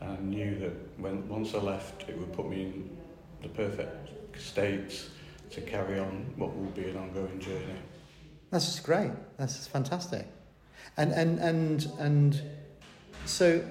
And 0.02 0.12
I 0.12 0.22
knew 0.22 0.60
that 0.60 0.74
when 1.00 1.28
once 1.30 1.54
I 1.54 1.60
left, 1.60 2.10
it 2.10 2.18
would 2.18 2.34
put 2.34 2.50
me 2.50 2.64
in 2.64 2.98
the 3.42 3.50
perfect 3.50 4.10
state 4.40 5.06
to 5.52 5.62
carry 5.62 6.00
on 6.00 6.34
what 6.36 6.56
will 6.56 6.72
be 6.72 6.90
an 6.90 6.98
ongoing 6.98 7.40
journey. 7.40 7.80
That's 8.52 8.66
just 8.66 8.84
great. 8.84 9.12
That's 9.38 9.56
just 9.56 9.70
fantastic. 9.70 10.28
And 10.98 11.12
and 11.12 11.40
and 11.40 11.92
and 12.00 12.42
so, 13.26 13.64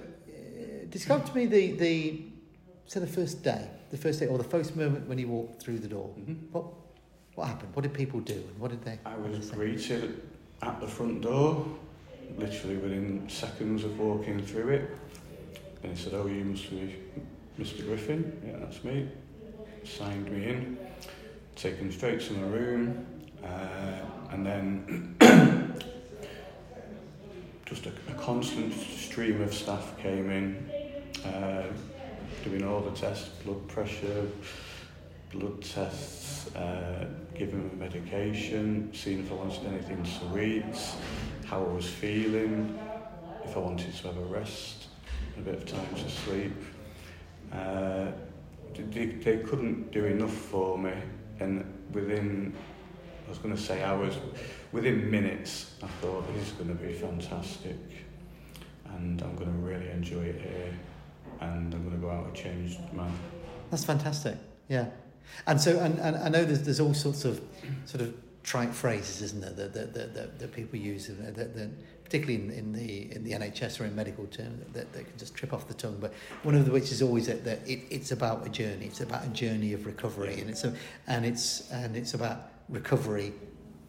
describe 0.95 1.27
to 1.27 1.35
me 1.35 1.45
the 1.47 1.73
the 1.73 2.23
so 2.87 3.01
the 3.01 3.07
first 3.07 3.43
day, 3.43 3.69
the 3.91 3.97
first 3.97 4.21
day, 4.21 4.27
or 4.27 4.39
the 4.39 4.45
first 4.45 4.77
moment 4.77 5.09
when 5.09 5.19
you 5.19 5.29
walked 5.29 5.61
through 5.61 5.81
the 5.81 5.89
door. 5.89 6.09
Mm-hmm. 6.19 6.53
What 6.53 6.65
what 7.35 7.49
happened? 7.49 7.75
What 7.75 7.83
did 7.83 7.93
people 7.93 8.21
do, 8.21 8.35
and 8.35 8.59
what 8.59 8.71
did 8.71 8.85
they? 8.85 8.99
I 9.05 9.17
was 9.17 9.51
greeted 9.51 10.23
at 10.63 10.81
the 10.81 10.87
front 10.87 11.23
door, 11.23 11.67
literally 12.39 12.77
within 12.77 13.29
seconds 13.29 13.83
of 13.85 13.99
walking 13.99 14.41
through 14.41 14.69
it, 14.69 14.91
and 15.83 15.97
he 15.97 16.03
said, 16.03 16.15
"Oh, 16.15 16.27
you 16.27 16.45
must 16.45 16.71
be 16.71 16.97
Mr. 17.59 17.85
Griffin." 17.85 18.41
Yeah, 18.47 18.59
that's 18.61 18.85
me. 18.85 19.09
Signed 19.83 20.31
me 20.31 20.49
in, 20.49 20.79
taken 21.57 21.91
straight 21.91 22.21
to 22.21 22.33
my 22.35 22.47
room, 22.47 23.05
uh, 23.43 24.31
and 24.31 24.47
then 24.47 25.17
just 27.67 27.87
a, 27.87 27.93
a 28.09 28.15
constant 28.15 28.73
stream 28.73 29.43
of 29.43 29.53
staff 29.53 29.99
came 29.99 30.31
in, 30.31 30.71
uh, 31.26 31.64
doing 32.43 32.64
all 32.64 32.81
the 32.81 32.90
tests, 32.90 33.28
blood 33.45 33.66
pressure, 33.69 34.26
blood 35.33 35.62
tests, 35.62 36.54
uh, 36.54 37.07
giving 37.35 37.64
me 37.64 37.71
medication, 37.76 38.90
seeing 38.93 39.21
if 39.21 39.33
I 39.33 39.35
wanted 39.35 39.66
anything 39.66 40.04
eat, 40.38 40.95
how 41.47 41.64
I 41.64 41.69
was 41.69 41.88
feeling, 41.88 42.78
if 43.45 43.57
I 43.57 43.61
wanted 43.61 43.95
to 43.95 44.07
have 44.07 44.16
a 44.16 44.25
rest, 44.25 44.87
a 45.37 45.40
bit 45.40 45.54
of 45.54 45.66
time 45.66 45.95
to 45.95 46.11
sleep. 46.11 46.52
Uh, 47.52 48.07
they, 48.75 49.07
they 49.07 49.38
couldn't 49.38 49.93
do 49.93 50.04
enough 50.04 50.33
for 50.33 50.76
me, 50.76 50.93
and 51.40 51.64
within, 51.93 52.54
I 53.26 53.28
was 53.28 53.38
going 53.38 53.54
to 53.54 53.61
say 53.61 53.83
hours, 53.83 54.14
within 54.73 55.11
minutes, 55.11 55.75
I 55.83 55.87
thought 55.87 56.26
this 56.35 56.49
is 56.49 56.52
going 56.52 56.76
to 56.76 56.83
be 56.83 56.93
fantastic 56.93 57.76
and 58.97 59.21
I'm 59.23 59.35
going 59.37 59.50
to 59.50 59.59
really 59.59 59.88
enjoy 59.90 60.23
it 60.23 60.40
here 60.40 60.73
and 61.41 61.75
I'm 61.75 61.83
going 61.83 61.95
to 61.95 62.00
go 62.00 62.11
out 62.11 62.29
a 62.31 62.33
changed 62.33 62.81
man. 62.93 63.12
That's 63.71 63.85
fantastic, 63.85 64.37
yeah. 64.69 64.87
And 65.47 65.61
so, 65.61 65.79
and, 65.81 65.99
and 65.99 66.17
I 66.17 66.29
know 66.29 66.45
there's, 66.45 66.62
there's 66.62 66.81
all 66.81 66.95
sorts 66.95 67.25
of 67.25 67.41
sort 67.87 68.03
of 68.03 68.14
trite 68.45 68.75
phrases, 68.75 69.23
isn't 69.23 69.41
there, 69.41 69.50
that, 69.50 69.73
that, 69.75 69.95
that, 69.95 70.14
that, 70.14 70.38
that 70.38 70.53
people 70.53 70.79
use, 70.79 71.09
uh, 71.09 71.14
that, 71.35 71.57
that, 71.57 71.71
particularly 72.05 72.45
in, 72.45 72.50
in, 72.50 72.73
the, 72.73 73.14
in 73.14 73.25
the 73.25 73.33
NHS 73.33 73.81
or 73.81 73.87
in 73.87 73.97
medical 73.97 74.26
terms, 74.26 74.62
that, 74.75 74.93
that 74.93 75.09
can 75.09 75.19
just 75.19 75.35
trip 75.35 75.53
off 75.53 75.67
the 75.67 75.75
tongue. 75.75 75.97
But 75.99 76.12
one 76.43 76.55
of 76.55 76.67
the 76.67 76.71
which 76.71 76.93
is 76.93 77.03
always 77.03 77.26
that, 77.26 77.45
that 77.45 77.67
it, 77.67 77.81
it's 77.91 78.12
about 78.12 78.47
a 78.47 78.50
journey. 78.50 78.87
It's 78.87 79.00
about 79.00 79.25
a 79.25 79.31
journey 79.31 79.73
of 79.73 79.87
recovery, 79.87 80.41
and 80.41 80.50
it's 80.50 80.64
a, 80.64 80.75
and 81.07 81.25
it's 81.25 81.71
and 81.71 81.97
it's 81.97 82.14
about 82.14 82.50
recovery, 82.69 83.33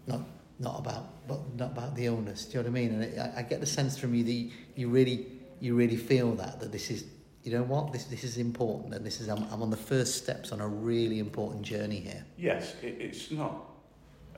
not 0.08 0.22
not 0.58 0.80
about 0.80 1.28
but 1.28 1.40
not 1.56 1.72
about 1.72 1.96
the 1.96 2.06
illness. 2.06 2.46
Do 2.46 2.58
you 2.58 2.64
know 2.64 2.70
what 2.70 2.78
I 2.78 2.82
mean? 2.82 2.94
And 2.94 3.04
it, 3.04 3.20
I, 3.20 3.40
I 3.40 3.42
get 3.44 3.60
the 3.60 3.66
sense 3.66 3.98
from 3.98 4.16
you 4.16 4.24
that 4.24 4.52
you, 4.76 4.90
really 4.90 5.28
you 5.60 5.76
really 5.76 5.98
feel 5.98 6.34
that 6.36 6.60
that 6.62 6.72
this 6.72 6.90
is 6.90 7.06
you 7.46 7.52
know 7.52 7.64
what 7.64 7.94
this 7.94 8.06
this 8.06 8.24
is 8.24 8.38
important 8.38 8.96
and 8.96 9.06
this 9.06 9.22
is 9.22 9.30
I'm, 9.30 9.44
I'm 9.52 9.62
on 9.62 9.70
the 9.70 9.78
first 9.78 10.16
steps 10.16 10.52
on 10.52 10.62
a 10.62 10.68
really 10.68 11.20
important 11.20 11.62
journey 11.62 12.00
here. 12.00 12.26
Yes, 12.38 12.74
it, 12.82 12.98
it's 13.00 13.30
not 13.30 13.56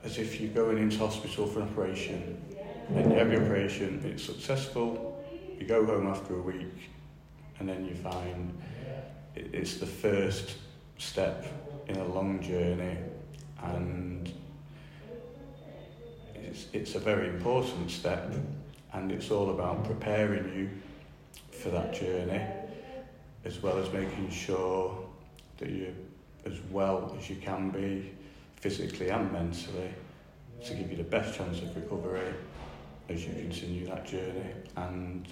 as 0.04 0.18
if 0.18 0.40
you're 0.40 0.52
going 0.52 0.76
into 0.78 0.98
hospital 0.98 1.46
for 1.46 1.60
an 1.60 1.68
operation 1.70 2.40
and 2.94 3.12
your 3.12 3.42
operation, 3.42 4.00
it's 4.04 4.22
successful, 4.22 5.24
you 5.58 5.66
go 5.66 5.84
home 5.84 6.06
after 6.06 6.34
a 6.36 6.40
week, 6.40 6.90
and 7.58 7.68
then 7.68 7.84
you 7.86 7.94
find 7.94 8.56
it's 9.34 9.78
the 9.78 9.86
first 9.86 10.56
step 10.98 11.46
in 11.88 11.96
a 11.96 12.04
long 12.04 12.42
journey 12.42 12.96
and 13.62 14.32
it's, 16.34 16.66
it's 16.72 16.94
a 16.94 16.98
very 16.98 17.28
important 17.28 17.90
step 17.90 18.32
and 18.92 19.10
it's 19.10 19.30
all 19.30 19.50
about 19.50 19.84
preparing 19.84 20.44
you 20.54 20.70
for 21.50 21.70
that 21.70 21.94
journey 21.94 22.40
as 23.48 23.62
well 23.62 23.78
as 23.78 23.90
making 23.92 24.30
sure 24.30 24.96
that 25.56 25.70
you're 25.70 25.88
as 26.44 26.58
well 26.70 27.16
as 27.18 27.28
you 27.28 27.36
can 27.36 27.70
be 27.70 28.12
physically 28.56 29.08
and 29.08 29.32
mentally 29.32 29.90
to 30.64 30.74
give 30.74 30.90
you 30.90 30.96
the 30.96 31.02
best 31.02 31.36
chance 31.36 31.60
of 31.62 31.74
recovery 31.74 32.32
as 33.08 33.24
you 33.24 33.32
continue 33.32 33.86
that 33.86 34.06
journey. 34.06 34.52
And 34.76 35.26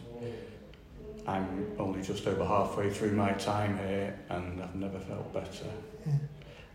I'm 1.27 1.67
only 1.79 2.03
just 2.03 2.27
over 2.27 2.45
halfway 2.45 2.91
through 2.91 3.13
my 3.13 3.33
time 3.33 3.79
here 3.79 4.19
and 4.31 4.63
I've 4.63 4.75
never 4.75 4.99
felt 4.99 5.33
better. 5.33 5.71
Yeah. 6.07 6.13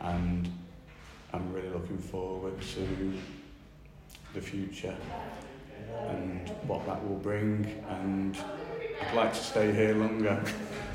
and 0.01 0.49
I'm 1.33 1.53
really 1.53 1.69
looking 1.69 1.97
forward 1.97 2.59
to 2.61 3.13
the 4.33 4.41
future 4.41 4.95
and 6.09 6.49
what 6.67 6.85
that 6.85 7.07
will 7.07 7.17
bring. 7.17 7.83
And 7.89 8.37
like 9.13 9.33
to 9.33 9.39
stay 9.39 9.73
here 9.73 9.93
longer. 9.95 10.41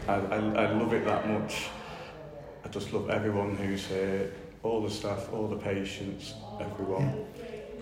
I, 0.09 0.15
I, 0.15 0.37
I 0.37 0.73
love 0.73 0.93
it 0.93 1.05
that 1.05 1.29
much. 1.29 1.69
I 2.65 2.69
just 2.69 2.93
love 2.93 3.11
everyone 3.11 3.57
who's 3.57 3.87
here, 3.87 4.33
all 4.63 4.83
the 4.83 4.91
staff, 4.91 5.33
all 5.33 5.47
the 5.49 5.57
patients, 5.57 6.35
everyone. 6.61 7.27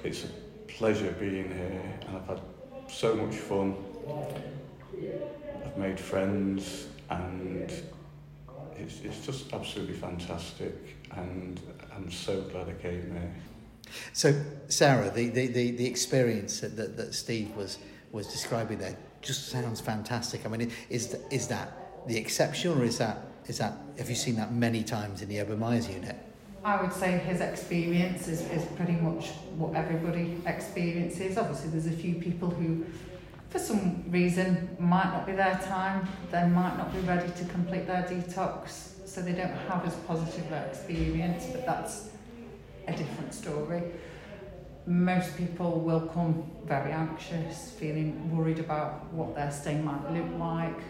It's 0.03 0.25
a 0.25 0.29
pleasure 0.67 1.13
being 1.13 1.49
here 1.49 2.01
and 2.07 2.17
I've 2.17 2.27
had 2.27 2.41
so 2.89 3.15
much 3.15 3.35
fun. 3.37 3.77
I've 5.65 5.77
made 5.79 5.99
friends 6.01 6.89
and 7.11 7.73
it's, 8.77 9.01
it's 9.01 9.25
just 9.25 9.53
absolutely 9.53 9.95
fantastic 9.95 10.75
and 11.13 11.61
I'm 11.95 12.11
so 12.11 12.41
glad 12.43 12.69
I 12.69 12.73
came 12.73 13.13
here. 13.13 13.35
So, 14.13 14.35
Sarah, 14.69 15.11
the, 15.11 15.29
the, 15.29 15.47
the, 15.47 15.71
the 15.73 15.87
experience 15.87 16.61
that, 16.61 16.77
that, 16.77 16.97
that 16.97 17.15
Steve 17.15 17.55
was, 17.55 17.79
was 18.13 18.27
describing 18.27 18.79
there 18.79 18.97
just 19.25 19.49
sounds 19.49 19.81
fantastic. 19.81 20.45
I 20.45 20.49
mean, 20.49 20.71
is, 20.91 21.17
is 21.31 21.49
that 21.49 22.07
the 22.07 22.17
exception 22.17 22.79
or 22.79 22.85
is 22.85 22.99
that, 22.99 23.19
is 23.47 23.59
that, 23.59 23.73
have 23.99 24.09
you 24.09 24.15
seen 24.15 24.37
that 24.37 24.53
many 24.53 24.85
times 24.85 25.23
in 25.23 25.29
the 25.29 25.39
Edward 25.39 25.59
Myers 25.59 25.89
unit? 25.89 26.17
I 26.63 26.81
would 26.81 26.93
say 26.93 27.19
his 27.19 27.41
experience 27.41 28.29
is, 28.29 28.43
is 28.51 28.65
pretty 28.77 28.93
much 28.93 29.31
what 29.57 29.75
everybody 29.75 30.41
experiences. 30.47 31.37
Obviously, 31.37 31.71
there's 31.71 31.87
a 31.87 31.91
few 31.91 32.15
people 32.15 32.49
who, 32.49 32.87
for 33.51 33.59
some 33.59 34.05
reason, 34.11 34.75
might 34.79 35.13
not 35.13 35.27
be 35.27 35.33
their 35.33 35.59
time, 35.65 36.09
they 36.31 36.47
might 36.47 36.77
not 36.79 36.93
be 36.93 37.01
ready 37.01 37.31
to 37.33 37.45
complete 37.47 37.87
their 37.87 38.03
detox, 38.03 39.07
so 39.07 39.21
they 39.21 39.33
don't 39.33 39.53
have 39.69 39.87
as 39.87 39.95
positive 40.07 40.51
an 40.53 40.65
experience, 40.65 41.45
but 41.53 41.67
that's 41.67 42.09
a 42.89 42.93
different 42.93 43.35
story. 43.35 43.83
Most 44.87 45.37
people 45.37 45.81
will 45.81 46.07
come 46.09 46.51
very 46.67 46.93
anxious, 46.93 47.71
feeling 47.71 48.37
worried 48.37 48.59
about 48.59 49.13
what 49.13 49.35
their 49.35 49.51
stay 49.51 49.79
might 49.79 50.11
look 50.13 50.39
like, 50.39 50.81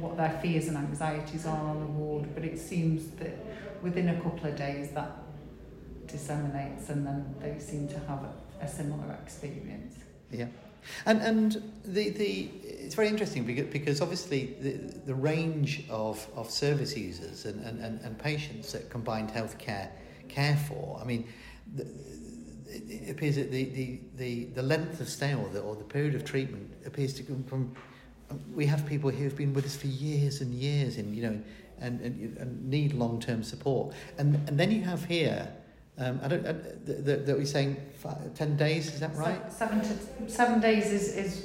what 0.00 0.16
their 0.16 0.38
fears 0.42 0.68
and 0.68 0.76
anxieties 0.76 1.46
are 1.46 1.58
on 1.58 1.80
the 1.80 1.86
ward, 1.86 2.34
but 2.34 2.44
it 2.44 2.58
seems 2.58 3.10
that 3.16 3.36
within 3.82 4.08
a 4.08 4.20
couple 4.20 4.46
of 4.46 4.56
days 4.56 4.90
that 4.92 5.10
disseminates 6.06 6.88
and 6.88 7.06
then 7.06 7.34
they 7.40 7.58
seem 7.58 7.88
to 7.88 7.98
have 8.00 8.24
a, 8.24 8.64
a 8.64 8.68
similar 8.68 9.12
experience. 9.22 9.96
Yeah. 10.30 10.46
And 11.04 11.20
and 11.20 11.72
the, 11.84 12.10
the 12.10 12.50
it's 12.62 12.94
very 12.94 13.08
interesting 13.08 13.44
because, 13.44 13.66
because 13.66 14.00
obviously 14.00 14.54
the, 14.60 14.70
the 15.04 15.14
range 15.14 15.84
of, 15.90 16.26
of 16.36 16.50
service 16.50 16.96
users 16.96 17.44
and, 17.44 17.60
and, 17.64 18.00
and 18.00 18.18
patients 18.18 18.72
that 18.72 18.88
combined 18.88 19.30
healthcare 19.30 19.90
care 20.28 20.56
for. 20.68 20.98
I 21.02 21.04
mean, 21.04 21.26
the, 21.74 21.84
it 22.88 23.10
appears 23.10 23.36
that 23.36 23.50
the, 23.50 23.64
the, 23.64 24.00
the, 24.16 24.44
the 24.54 24.62
length 24.62 25.00
of 25.00 25.08
stay 25.08 25.34
or 25.34 25.48
the, 25.48 25.60
or 25.60 25.76
the 25.76 25.84
period 25.84 26.14
of 26.14 26.24
treatment 26.24 26.70
appears 26.84 27.12
to 27.14 27.22
come 27.22 27.44
from. 27.44 27.74
We 28.54 28.66
have 28.66 28.84
people 28.86 29.10
who 29.10 29.24
have 29.24 29.36
been 29.36 29.54
with 29.54 29.64
us 29.66 29.76
for 29.76 29.86
years 29.86 30.40
and 30.40 30.52
years, 30.54 30.96
and 30.98 31.14
you 31.14 31.22
know, 31.22 31.40
and, 31.80 32.00
and, 32.00 32.36
and 32.38 32.68
need 32.68 32.92
long 32.92 33.20
term 33.20 33.42
support. 33.44 33.94
And 34.18 34.34
and 34.48 34.58
then 34.58 34.70
you 34.70 34.82
have 34.82 35.04
here 35.04 35.48
Um, 35.98 36.20
I 36.22 36.28
don't. 36.28 36.44
Uh, 36.46 36.52
that, 37.26 37.36
we're 37.38 37.46
saying 37.46 37.76
five, 37.96 38.34
ten 38.34 38.56
days. 38.56 38.92
Is 38.92 39.00
that 39.00 39.14
right? 39.16 39.40
Se- 39.50 39.58
Seven 39.58 39.80
to 39.80 40.30
seven 40.30 40.60
days 40.60 40.92
is, 40.92 41.16
is 41.16 41.44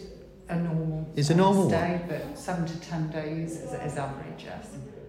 a 0.50 0.56
normal. 0.56 1.08
Is 1.16 1.30
a 1.30 1.36
normal 1.36 1.70
stay, 1.70 2.02
but 2.10 2.38
seven 2.38 2.66
to 2.66 2.78
ten 2.82 3.10
days 3.12 3.52
is, 3.64 3.72
is 3.72 3.96
average. 3.98 4.44
Yes. 4.44 4.68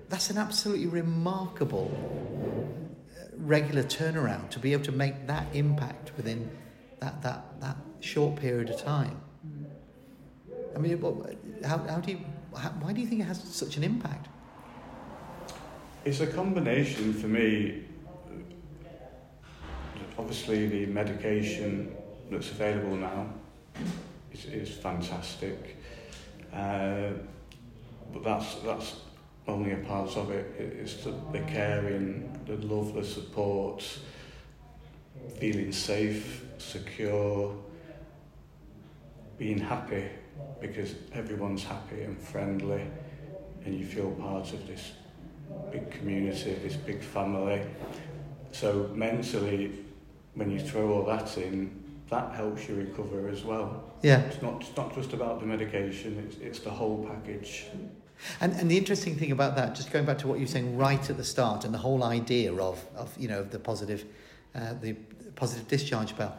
That's 0.08 0.30
an 0.30 0.38
absolutely 0.38 0.86
remarkable 0.86 1.90
regular 3.36 3.82
turnaround 3.82 4.50
to 4.50 4.58
be 4.58 4.72
able 4.72 4.84
to 4.84 4.92
make 4.92 5.26
that 5.26 5.46
impact 5.54 6.12
within 6.16 6.50
that 7.00 7.22
that 7.22 7.60
that 7.60 7.76
short 8.00 8.36
period 8.36 8.70
of 8.70 8.80
time. 8.82 9.20
I 10.74 10.78
mean, 10.78 10.98
how 11.64 11.78
how 11.78 12.00
do 12.00 12.12
you 12.12 12.20
how, 12.56 12.70
why 12.80 12.92
do 12.92 13.00
you 13.00 13.06
think 13.06 13.20
it 13.20 13.24
has 13.24 13.42
such 13.42 13.76
an 13.76 13.84
impact? 13.84 14.28
It's 16.04 16.20
a 16.20 16.26
combination 16.26 17.12
for 17.14 17.28
me. 17.28 17.84
Obviously, 20.18 20.66
the 20.66 20.86
medication 20.86 21.94
that's 22.30 22.50
available 22.50 22.96
now 22.96 23.26
is, 24.32 24.44
is 24.46 24.70
fantastic, 24.70 25.76
uh, 26.52 27.10
but 28.12 28.24
that's 28.24 28.56
that's 28.56 28.96
only 29.48 29.72
a 29.72 29.76
part 29.78 30.16
of 30.16 30.30
it. 30.30 30.54
It's 30.58 31.04
the, 31.04 31.14
the 31.32 31.40
caring, 31.40 32.40
the 32.46 32.56
love, 32.56 32.94
the 32.94 33.04
support, 33.04 33.84
feeling 35.38 35.72
safe, 35.72 36.44
secure, 36.58 37.54
being 39.38 39.58
happy 39.58 40.08
because 40.60 40.94
everyone's 41.12 41.64
happy 41.64 42.02
and 42.02 42.18
friendly, 42.18 42.86
and 43.64 43.78
you 43.78 43.84
feel 43.84 44.10
part 44.12 44.52
of 44.52 44.66
this 44.66 44.92
big 45.70 45.90
community, 45.90 46.54
this 46.62 46.76
big 46.76 47.02
family. 47.02 47.62
So 48.52 48.90
mentally, 48.94 49.72
when 50.34 50.50
you 50.50 50.60
throw 50.60 50.92
all 50.92 51.04
that 51.06 51.36
in, 51.36 51.82
that 52.10 52.34
helps 52.34 52.68
you 52.68 52.76
recover 52.76 53.28
as 53.28 53.42
well. 53.42 53.84
Yeah. 54.02 54.20
It's 54.20 54.42
not, 54.42 54.60
it's 54.60 54.76
not 54.76 54.94
just 54.94 55.12
about 55.12 55.40
the 55.40 55.46
medication, 55.46 56.22
it's, 56.26 56.36
it's 56.40 56.60
the 56.60 56.70
whole 56.70 57.06
package. 57.06 57.66
And, 58.40 58.52
and 58.54 58.70
the 58.70 58.76
interesting 58.76 59.16
thing 59.16 59.32
about 59.32 59.56
that, 59.56 59.74
just 59.74 59.90
going 59.92 60.04
back 60.04 60.18
to 60.18 60.28
what 60.28 60.38
you 60.38 60.44
were 60.44 60.50
saying 60.50 60.76
right 60.76 61.10
at 61.10 61.16
the 61.16 61.24
start, 61.24 61.64
and 61.64 61.72
the 61.72 61.78
whole 61.78 62.04
idea 62.04 62.52
of, 62.54 62.84
of 62.96 63.16
you 63.18 63.28
know 63.28 63.42
the 63.42 63.58
positive, 63.58 64.04
uh, 64.54 64.74
the 64.80 64.94
positive 65.34 65.68
discharge 65.68 66.16
bell. 66.16 66.36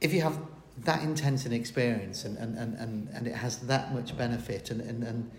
If 0.00 0.12
you 0.12 0.20
have 0.22 0.38
that 0.84 1.02
intense 1.02 1.46
an 1.46 1.52
experience 1.52 2.24
and, 2.24 2.36
and, 2.36 2.58
and, 2.58 2.76
and, 2.78 3.08
and 3.14 3.26
it 3.26 3.34
has 3.34 3.58
that 3.60 3.94
much 3.94 4.16
benefit 4.16 4.70
and, 4.70 4.80
and, 4.80 5.04
and 5.04 5.30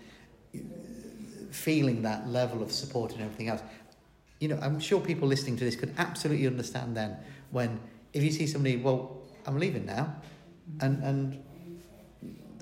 feeling 1.54 2.02
that 2.02 2.26
level 2.26 2.62
of 2.62 2.72
support 2.72 3.12
and 3.12 3.20
everything 3.20 3.48
else, 3.48 3.62
you 4.40 4.48
know, 4.48 4.58
I'm 4.62 4.80
sure 4.80 5.00
people 5.00 5.28
listening 5.28 5.56
to 5.58 5.64
this 5.64 5.76
could 5.76 5.94
absolutely 5.98 6.46
understand 6.46 6.96
then 6.96 7.16
when 7.50 7.80
if 8.12 8.22
you 8.22 8.32
see 8.32 8.46
somebody, 8.46 8.76
well, 8.76 9.18
I'm 9.46 9.58
leaving 9.58 9.86
now, 9.86 10.14
and 10.80 11.02
and 11.02 11.44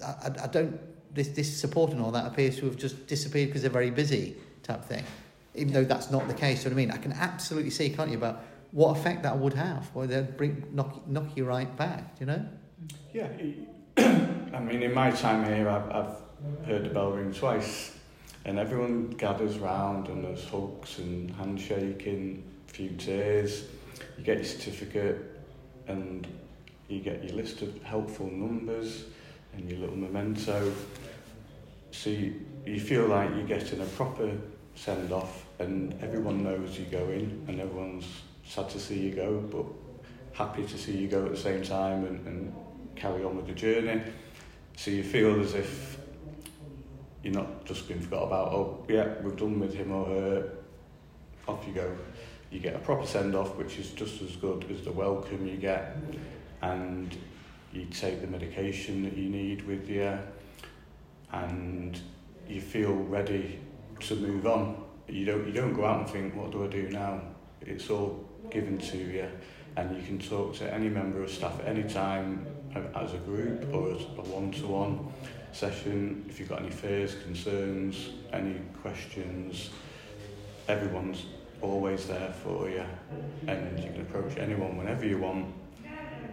I, 0.04 0.44
I 0.44 0.46
don't 0.48 0.78
this 1.14 1.28
this 1.28 1.56
support 1.56 1.92
and 1.92 2.00
all 2.00 2.10
that 2.10 2.26
appears 2.26 2.58
to 2.58 2.66
have 2.66 2.76
just 2.76 3.06
disappeared 3.06 3.48
because 3.48 3.62
they're 3.62 3.70
very 3.70 3.90
busy 3.90 4.36
type 4.62 4.84
thing, 4.84 5.04
even 5.54 5.72
though 5.72 5.84
that's 5.84 6.10
not 6.10 6.26
the 6.28 6.34
case. 6.34 6.64
You 6.64 6.70
know 6.70 6.76
what 6.76 6.82
I 6.82 6.86
mean? 6.86 6.90
I 6.90 6.98
can 6.98 7.12
absolutely 7.12 7.70
see, 7.70 7.90
can't 7.90 8.10
you, 8.10 8.18
about 8.18 8.42
what 8.72 8.96
effect 8.96 9.22
that 9.22 9.38
would 9.38 9.54
have, 9.54 9.86
where 9.94 10.06
they'd 10.06 10.36
bring 10.36 10.66
knock 10.72 11.06
knock 11.06 11.36
you 11.36 11.44
right 11.44 11.74
back. 11.76 12.16
You 12.20 12.26
know? 12.26 12.46
Yeah, 13.12 13.28
I 13.96 14.60
mean, 14.60 14.82
in 14.82 14.92
my 14.92 15.10
time 15.10 15.44
here, 15.44 15.68
I've, 15.68 15.90
I've 15.90 16.66
heard 16.66 16.84
the 16.84 16.90
bell 16.90 17.12
ring 17.12 17.32
twice, 17.32 17.96
and 18.44 18.58
everyone 18.58 19.10
gathers 19.10 19.58
round 19.58 20.08
and 20.08 20.24
there's 20.24 20.48
hugs 20.48 20.98
and 20.98 21.30
handshaking, 21.30 22.42
a 22.68 22.72
few 22.72 22.90
tears. 22.90 23.64
You 24.18 24.24
get 24.24 24.38
your 24.38 24.46
certificate, 24.46 25.40
and 25.86 26.26
you 26.88 27.00
get 27.00 27.22
your 27.24 27.34
list 27.34 27.62
of 27.62 27.82
helpful 27.82 28.30
numbers 28.30 29.04
and 29.56 29.70
your 29.70 29.80
little 29.80 29.96
memento. 29.96 30.72
So 31.94 32.10
you, 32.10 32.34
you 32.66 32.80
feel 32.80 33.06
like 33.06 33.30
you're 33.30 33.46
getting 33.46 33.80
a 33.80 33.84
proper 33.84 34.30
send 34.74 35.12
off, 35.12 35.46
and 35.60 35.96
everyone 36.02 36.42
knows 36.42 36.76
you 36.76 36.86
go 36.86 37.08
in, 37.08 37.44
and 37.46 37.60
everyone's 37.60 38.04
sad 38.44 38.68
to 38.70 38.80
see 38.80 38.98
you 38.98 39.14
go, 39.14 39.38
but 39.40 39.64
happy 40.36 40.64
to 40.64 40.76
see 40.76 40.98
you 40.98 41.06
go 41.06 41.24
at 41.24 41.30
the 41.30 41.36
same 41.36 41.62
time 41.62 42.04
and, 42.04 42.26
and 42.26 42.54
carry 42.96 43.22
on 43.24 43.36
with 43.36 43.46
the 43.46 43.54
journey. 43.54 44.02
So 44.76 44.90
you 44.90 45.04
feel 45.04 45.40
as 45.40 45.54
if 45.54 45.98
you're 47.22 47.32
not 47.32 47.64
just 47.64 47.86
being 47.86 48.00
forgot 48.00 48.24
about, 48.24 48.52
oh, 48.52 48.84
yeah, 48.88 49.14
we've 49.22 49.36
done 49.36 49.60
with 49.60 49.72
him 49.72 49.92
or 49.92 50.04
her, 50.06 50.50
off 51.46 51.64
you 51.66 51.72
go. 51.72 51.96
You 52.50 52.58
get 52.58 52.74
a 52.74 52.80
proper 52.80 53.06
send 53.06 53.36
off, 53.36 53.56
which 53.56 53.78
is 53.78 53.90
just 53.92 54.20
as 54.20 54.34
good 54.36 54.68
as 54.70 54.82
the 54.82 54.92
welcome 54.92 55.46
you 55.46 55.56
get, 55.56 55.96
and 56.60 57.16
you 57.72 57.86
take 57.86 58.20
the 58.20 58.26
medication 58.26 59.04
that 59.04 59.16
you 59.16 59.28
need 59.28 59.66
with 59.66 59.88
you, 59.88 60.18
and 61.42 62.00
you 62.48 62.60
feel 62.60 62.92
ready 62.92 63.58
to 64.00 64.16
move 64.16 64.46
on. 64.46 64.84
You 65.08 65.24
don't, 65.24 65.46
you 65.46 65.52
don't 65.52 65.74
go 65.74 65.84
out 65.84 66.00
and 66.00 66.08
think, 66.10 66.34
what 66.34 66.50
do 66.50 66.64
I 66.64 66.68
do 66.68 66.88
now? 66.90 67.20
It's 67.60 67.90
all 67.90 68.24
given 68.50 68.78
to 68.78 68.98
you, 68.98 69.28
and 69.76 69.96
you 69.96 70.02
can 70.02 70.18
talk 70.18 70.54
to 70.56 70.72
any 70.72 70.88
member 70.88 71.22
of 71.22 71.30
staff 71.30 71.58
at 71.60 71.66
any 71.66 71.82
time 71.84 72.46
as 72.94 73.14
a 73.14 73.18
group 73.18 73.72
or 73.72 73.94
as 73.94 74.02
a 74.02 74.22
one-to-one 74.30 75.12
session. 75.52 76.24
If 76.28 76.38
you've 76.38 76.48
got 76.48 76.60
any 76.60 76.70
fears, 76.70 77.14
concerns, 77.14 78.10
any 78.32 78.60
questions, 78.82 79.70
everyone's 80.68 81.26
always 81.60 82.06
there 82.06 82.32
for 82.42 82.68
you 82.68 82.84
and 83.46 83.78
you 83.78 83.90
can 83.90 84.02
approach 84.02 84.36
anyone 84.36 84.76
whenever 84.76 85.06
you 85.06 85.18
want 85.18 85.46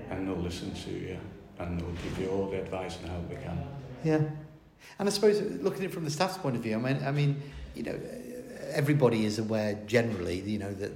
and 0.09 0.27
they'll 0.27 0.35
listen 0.35 0.73
to 0.73 0.91
you 0.91 1.17
and 1.59 1.79
they'll 1.79 1.89
give 1.91 2.19
you 2.19 2.29
all 2.29 2.49
the 2.49 2.59
advice 2.59 2.97
and 2.97 3.09
help 3.09 3.29
they 3.29 3.35
can. 3.35 3.63
Yeah. 4.03 4.50
And 4.99 5.07
I 5.07 5.11
suppose 5.11 5.41
looking 5.61 5.83
at 5.83 5.91
it 5.91 5.93
from 5.93 6.05
the 6.05 6.11
staff's 6.11 6.37
point 6.37 6.55
of 6.55 6.63
view, 6.63 6.75
I 6.75 6.79
mean, 6.79 7.03
I 7.03 7.11
mean, 7.11 7.41
you 7.75 7.83
know, 7.83 7.99
everybody 8.71 9.25
is 9.25 9.39
aware 9.39 9.79
generally, 9.85 10.39
you 10.39 10.59
know, 10.59 10.73
that 10.73 10.91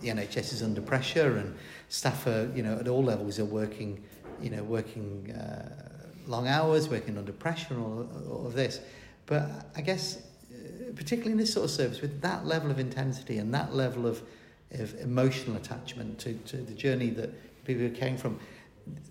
the 0.00 0.08
NHS 0.08 0.52
is 0.52 0.62
under 0.62 0.80
pressure 0.80 1.36
and 1.36 1.54
staff 1.88 2.26
are, 2.26 2.50
you 2.54 2.62
know, 2.62 2.78
at 2.78 2.88
all 2.88 3.02
levels 3.02 3.38
are 3.38 3.44
working, 3.44 4.02
you 4.40 4.50
know, 4.50 4.62
working 4.62 5.32
uh, 5.32 5.90
long 6.26 6.48
hours, 6.48 6.88
working 6.88 7.18
under 7.18 7.32
pressure 7.32 7.74
and 7.74 7.82
all, 7.82 8.08
all 8.30 8.46
of 8.46 8.54
this. 8.54 8.80
But 9.26 9.70
I 9.76 9.80
guess, 9.80 10.18
uh, 10.52 10.92
particularly 10.94 11.32
in 11.32 11.38
this 11.38 11.52
sort 11.52 11.64
of 11.64 11.70
service, 11.70 12.00
with 12.00 12.20
that 12.22 12.46
level 12.46 12.70
of 12.70 12.78
intensity 12.78 13.38
and 13.38 13.52
that 13.54 13.74
level 13.74 14.06
of, 14.06 14.22
of 14.72 14.94
emotional 15.00 15.56
attachment 15.56 16.18
to, 16.20 16.34
to 16.34 16.58
the 16.58 16.74
journey 16.74 17.10
that 17.10 17.64
people 17.64 17.84
are 17.84 17.90
caring 17.90 18.16
from, 18.16 18.38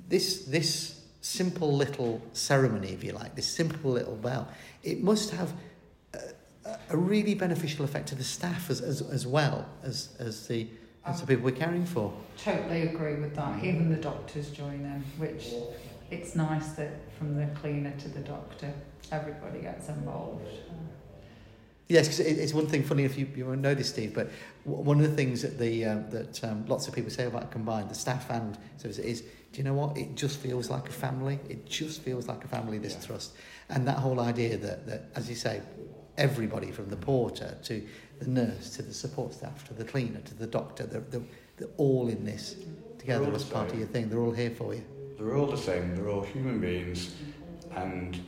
this, 0.08 0.46
this 0.46 1.03
simple 1.24 1.74
little 1.76 2.22
ceremony, 2.34 2.90
if 2.90 3.04
you 3.04 3.14
like, 3.14 3.34
this 3.34 3.48
simple 3.48 3.92
little 3.92 4.16
bell, 4.16 4.48
it 4.84 5.02
must 5.02 5.32
have 5.32 5.54
a, 6.14 6.78
a 6.90 6.98
really 6.98 7.34
beneficial 7.34 7.86
effect 7.86 8.10
to 8.10 8.16
the 8.16 8.24
staff 8.24 8.70
as, 8.70 8.82
as, 8.82 9.02
as 9.02 9.26
well 9.26 9.66
as, 9.84 10.10
as 10.20 10.48
the 10.48 10.68
as 11.06 11.20
the 11.20 11.28
people 11.28 11.44
we're 11.44 11.52
caring 11.52 11.86
for. 11.86 12.14
Totally 12.38 12.84
agree 12.84 13.16
with 13.16 13.36
that. 13.36 13.62
Even 13.62 13.90
the 13.90 13.98
doctors 13.98 14.52
join 14.52 14.86
in, 14.86 15.04
which 15.18 15.50
it's 16.12 16.34
nice 16.34 16.70
that 16.74 16.92
from 17.18 17.36
the 17.36 17.46
cleaner 17.60 17.92
to 18.00 18.08
the 18.08 18.22
doctor, 18.22 18.74
everybody 19.12 19.60
gets 19.60 19.90
involved. 19.90 20.48
Yes, 21.94 22.08
because 22.08 22.22
it's 22.22 22.56
one 22.56 22.66
thing. 22.66 22.82
Funny 22.82 23.04
if 23.04 23.20
you, 23.20 23.28
you 23.36 23.46
won't 23.46 23.62
know 23.62 23.76
this, 23.76 23.90
Steve, 23.90 24.16
but 24.16 24.32
one 24.64 25.00
of 25.00 25.08
the 25.08 25.16
things 25.16 25.44
that 25.44 25.60
the 25.60 25.86
um, 25.86 26.10
that 26.10 26.44
um, 26.44 26.66
lots 26.66 26.88
of 26.88 26.96
people 26.96 27.12
say 27.12 27.26
about 27.26 27.52
combined, 27.52 27.92
the 27.92 27.94
staff 27.94 28.32
and 28.32 28.58
so 28.78 28.88
is, 28.88 29.22
do 29.22 29.28
you 29.54 29.64
know 29.64 29.76
what? 29.76 29.96
It 29.96 30.16
just 30.16 30.40
feels 30.40 30.72
like 30.72 30.90
a 30.90 30.92
family. 30.92 31.38
It 31.50 31.68
just 31.68 32.02
feels 32.02 32.28
like 32.28 32.44
a 32.44 32.48
family. 32.48 32.80
This 32.80 32.98
yeah. 33.00 33.06
trust, 33.06 33.34
and 33.70 33.88
that 33.88 34.00
whole 34.00 34.20
idea 34.20 34.58
that 34.58 34.88
that 34.88 35.12
as 35.16 35.30
you 35.30 35.36
say, 35.36 35.62
everybody 36.18 36.72
from 36.72 36.90
the 36.90 36.96
porter 36.96 37.56
to 37.66 37.86
the 38.18 38.28
nurse 38.28 38.72
to 38.78 38.82
the 38.82 38.94
support 38.94 39.36
staff 39.36 39.68
to 39.68 39.76
the 39.76 39.86
cleaner 39.86 40.22
to 40.22 40.34
the 40.34 40.48
doctor, 40.48 40.88
they're, 40.88 41.02
they're, 41.12 41.22
they're 41.58 41.76
all 41.78 42.08
in 42.08 42.26
this 42.26 42.56
together 42.98 43.32
as 43.36 43.44
part 43.44 43.72
of 43.72 43.78
your 43.78 43.88
thing. 43.88 44.10
They're 44.10 44.24
all 44.24 44.32
here 44.32 44.50
for 44.50 44.74
you. 44.74 44.84
They're 45.20 45.36
all 45.36 45.46
the 45.46 45.58
same. 45.58 45.96
They're 45.96 46.10
all 46.10 46.24
human 46.24 46.60
beings, 46.60 47.14
and 47.76 48.20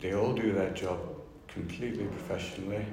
they 0.00 0.14
all 0.14 0.32
do 0.32 0.52
their 0.52 0.70
job 0.70 1.11
completely 1.52 2.04
professionally. 2.04 2.84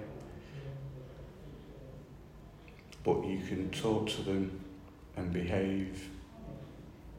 But 3.03 3.25
you 3.25 3.39
can 3.39 3.69
talk 3.71 4.09
to 4.09 4.21
them 4.21 4.59
and 5.15 5.31
behave 5.31 6.09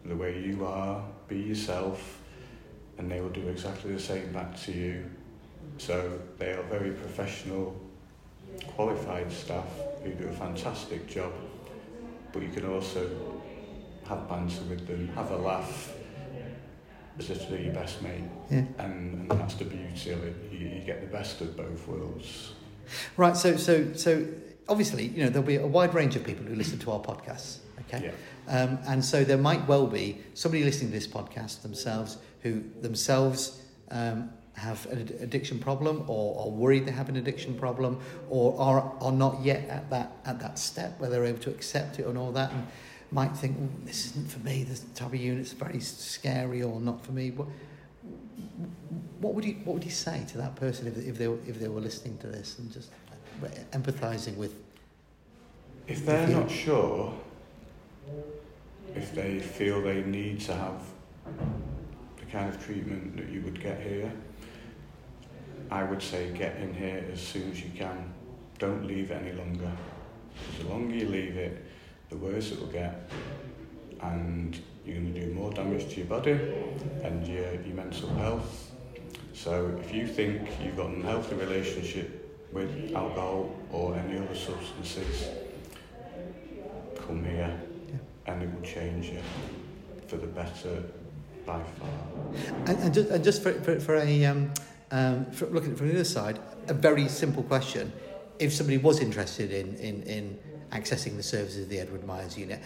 the 0.05 0.17
way 0.17 0.43
you 0.43 0.65
are, 0.67 1.03
be 1.29 1.39
yourself, 1.39 2.21
and 2.99 3.11
they 3.11 3.21
will 3.21 3.31
do 3.31 3.49
exactly 3.49 3.93
the 3.93 4.01
same 4.01 4.33
back 4.33 4.61
to 4.63 4.73
you. 4.73 5.05
So 5.79 6.21
they 6.39 6.53
are 6.53 6.63
very 6.65 6.91
professional, 6.91 7.75
qualified 8.67 9.33
staff 9.33 9.69
who 10.03 10.11
do 10.11 10.29
a 10.29 10.33
fantastic 10.33 11.07
job, 11.07 11.33
but 12.33 12.43
you 12.43 12.51
can 12.51 12.67
also 12.67 13.09
have 14.07 14.29
banter 14.29 14.63
with 14.65 14.87
them, 14.87 15.09
have 15.09 15.31
a 15.31 15.37
laugh, 15.37 15.93
if 17.29 17.49
they're 17.51 17.61
your 17.61 17.75
best 17.75 18.01
mate. 18.01 18.23
Yeah. 18.51 18.65
And, 18.79 19.31
and 19.31 19.41
that's 19.41 19.55
the 19.55 19.67
beauty 19.67 20.13
of 20.13 20.25
it. 20.25 20.37
You, 20.51 20.69
you 20.69 20.81
get 20.81 21.03
the 21.03 21.09
best 21.09 21.41
of 21.43 21.57
both 21.57 21.87
worlds. 21.87 22.55
Right, 23.17 23.37
so 23.37 23.57
so 23.57 23.93
so 23.93 24.27
obviously, 24.69 25.09
you 25.09 25.25
know, 25.25 25.31
there'll 25.31 25.47
be 25.47 25.57
a 25.57 25.67
wide 25.67 25.95
range 25.95 26.17
of 26.17 26.25
people 26.25 26.47
who 26.47 26.55
listen 26.55 26.79
to 26.79 26.93
our 26.93 27.01
podcasts. 27.01 27.59
Okay. 27.81 28.07
Yeah. 28.07 28.13
Um, 28.49 28.79
and 28.87 29.05
so 29.05 29.25
there 29.25 29.39
might 29.39 29.67
well 29.67 29.87
be 29.87 30.21
somebody 30.35 30.65
listening 30.65 30.91
to 30.91 30.95
this 30.95 31.07
podcast 31.07 31.63
themselves 31.63 32.19
who 32.43 32.63
themselves 32.81 33.61
um, 33.91 34.31
have 34.55 34.87
an 34.87 34.99
addiction 35.21 35.59
problem 35.59 36.05
or 36.07 36.39
are 36.43 36.51
worried 36.51 36.85
they 36.85 36.91
have 36.91 37.09
an 37.09 37.17
addiction 37.17 37.57
problem 37.57 38.01
or 38.29 38.59
are, 38.61 38.93
are 39.01 39.13
not 39.13 39.41
yet 39.43 39.69
at 39.69 39.89
that, 39.91 40.13
at 40.27 40.39
that 40.41 40.59
step 40.59 40.99
where 41.01 41.09
they're 41.09 41.25
able 41.25 41.39
to 41.39 41.51
accept 41.51 41.99
it 41.99 42.07
and 42.07 42.19
all 42.19 42.33
that 42.33 42.53
and 42.53 42.67
might 43.11 43.37
think, 43.37 43.57
"Oh, 43.61 43.69
this 43.85 44.07
isn't 44.07 44.31
for 44.31 44.39
me, 44.41 44.63
this 44.65 44.81
type 44.95 45.09
of 45.09 45.15
unit's 45.17 45.53
very 45.53 45.81
scary 45.81 46.63
or 46.63 46.81
not 46.81 47.05
for 47.05 47.13
me. 47.13 47.31
What, 47.31 47.49
what, 49.21 49.35
would, 49.35 49.45
you, 49.45 49.55
what 49.65 49.75
would 49.75 49.85
you 49.85 49.91
say 49.91 50.25
to 50.29 50.39
that 50.39 50.57
person 50.57 50.87
if, 50.87 50.97
if, 50.97 51.19
they, 51.19 51.29
were- 51.29 51.39
if 51.47 51.59
they 51.59 51.69
were 51.69 51.81
listening 51.81 52.17
to 52.19 52.27
this 52.29 52.59
and 52.59 52.73
just 52.73 52.91
uh, 53.45 53.49
empathising 53.73 54.37
with 54.37 54.55
If 55.87 56.07
they're 56.07 56.29
Yeah. 56.29 56.41
not 56.41 56.51
sure, 56.51 57.13
if 58.95 59.15
they 59.15 59.39
feel 59.41 59.83
they 59.83 60.03
need 60.03 60.41
to 60.43 60.55
have 60.55 60.81
the 62.19 62.25
kind 62.27 62.49
of 62.49 62.65
treatment 62.65 63.17
that 63.17 63.29
you 63.29 63.41
would 63.43 63.61
get 63.61 63.81
here, 63.81 64.11
I 65.71 65.85
would 65.85 66.03
say 66.03 66.31
get 66.33 66.57
in 66.57 66.75
here 66.75 67.05
as 67.13 67.21
soon 67.21 67.51
as 67.51 67.63
you 67.63 67.71
can. 67.77 68.13
Don't 68.59 68.87
leave 68.87 69.11
it 69.11 69.23
any 69.23 69.33
longer. 69.33 69.71
The 70.61 70.69
longer 70.69 70.95
you 70.95 71.09
leave 71.09 71.37
it, 71.37 71.65
the 72.11 72.17
worse 72.17 72.53
it 72.53 72.61
will 72.61 72.67
get, 72.67 73.09
and 74.03 74.61
you're 74.85 74.97
going 74.97 75.15
to 75.15 75.27
do 75.27 75.33
more 75.35 75.53
damage 75.53 75.89
to 75.91 75.97
your 75.99 76.07
body 76.07 76.33
and 77.03 77.27
your, 77.27 77.53
your 77.63 77.75
mental 77.77 78.09
health. 78.17 78.73
So 79.33 79.79
if 79.81 79.95
you 79.95 80.07
think 80.07 80.49
you've 80.63 80.77
got 80.77 80.89
an 80.89 80.97
unhealthy 80.97 81.37
relationship 81.37 82.49
with 82.53 82.93
alcohol 82.95 83.55
or 83.71 83.95
any 83.97 84.19
other 84.19 84.35
substances, 84.35 85.29
come 87.07 87.25
here 87.25 87.59
Yeah. 87.89 88.33
and 88.33 88.43
it 88.43 88.53
will 88.53 88.67
change 88.67 89.07
you 89.07 89.21
for 90.09 90.17
the 90.17 90.27
better 90.27 90.83
by 91.47 91.63
far. 91.79 91.89
And, 92.67 92.79
and, 92.79 92.95
just, 92.95 93.09
and 93.11 93.25
just 93.25 93.43
for, 93.43 93.53
for, 93.53 93.79
for 93.81 93.95
a 93.97 94.25
um, 94.27 94.53
um, 94.91 95.27
for 95.31 95.47
looking 95.47 95.69
at 95.71 95.75
it 95.75 95.79
from 95.79 95.89
the 95.89 95.95
other 95.95 96.05
side, 96.05 96.41
a 96.67 96.75
very 96.75 97.09
simple 97.09 97.45
question: 97.45 97.93
If 98.41 98.53
somebody 98.53 98.79
was 98.79 99.01
interested 99.01 99.53
in 99.53 99.77
in, 99.77 100.03
in 100.03 100.39
accessing 100.73 101.17
the 101.17 101.23
services 101.23 101.65
of 101.65 101.69
the 101.69 101.81
Edward 101.81 102.05
Myers 102.07 102.37
unit, 102.37 102.61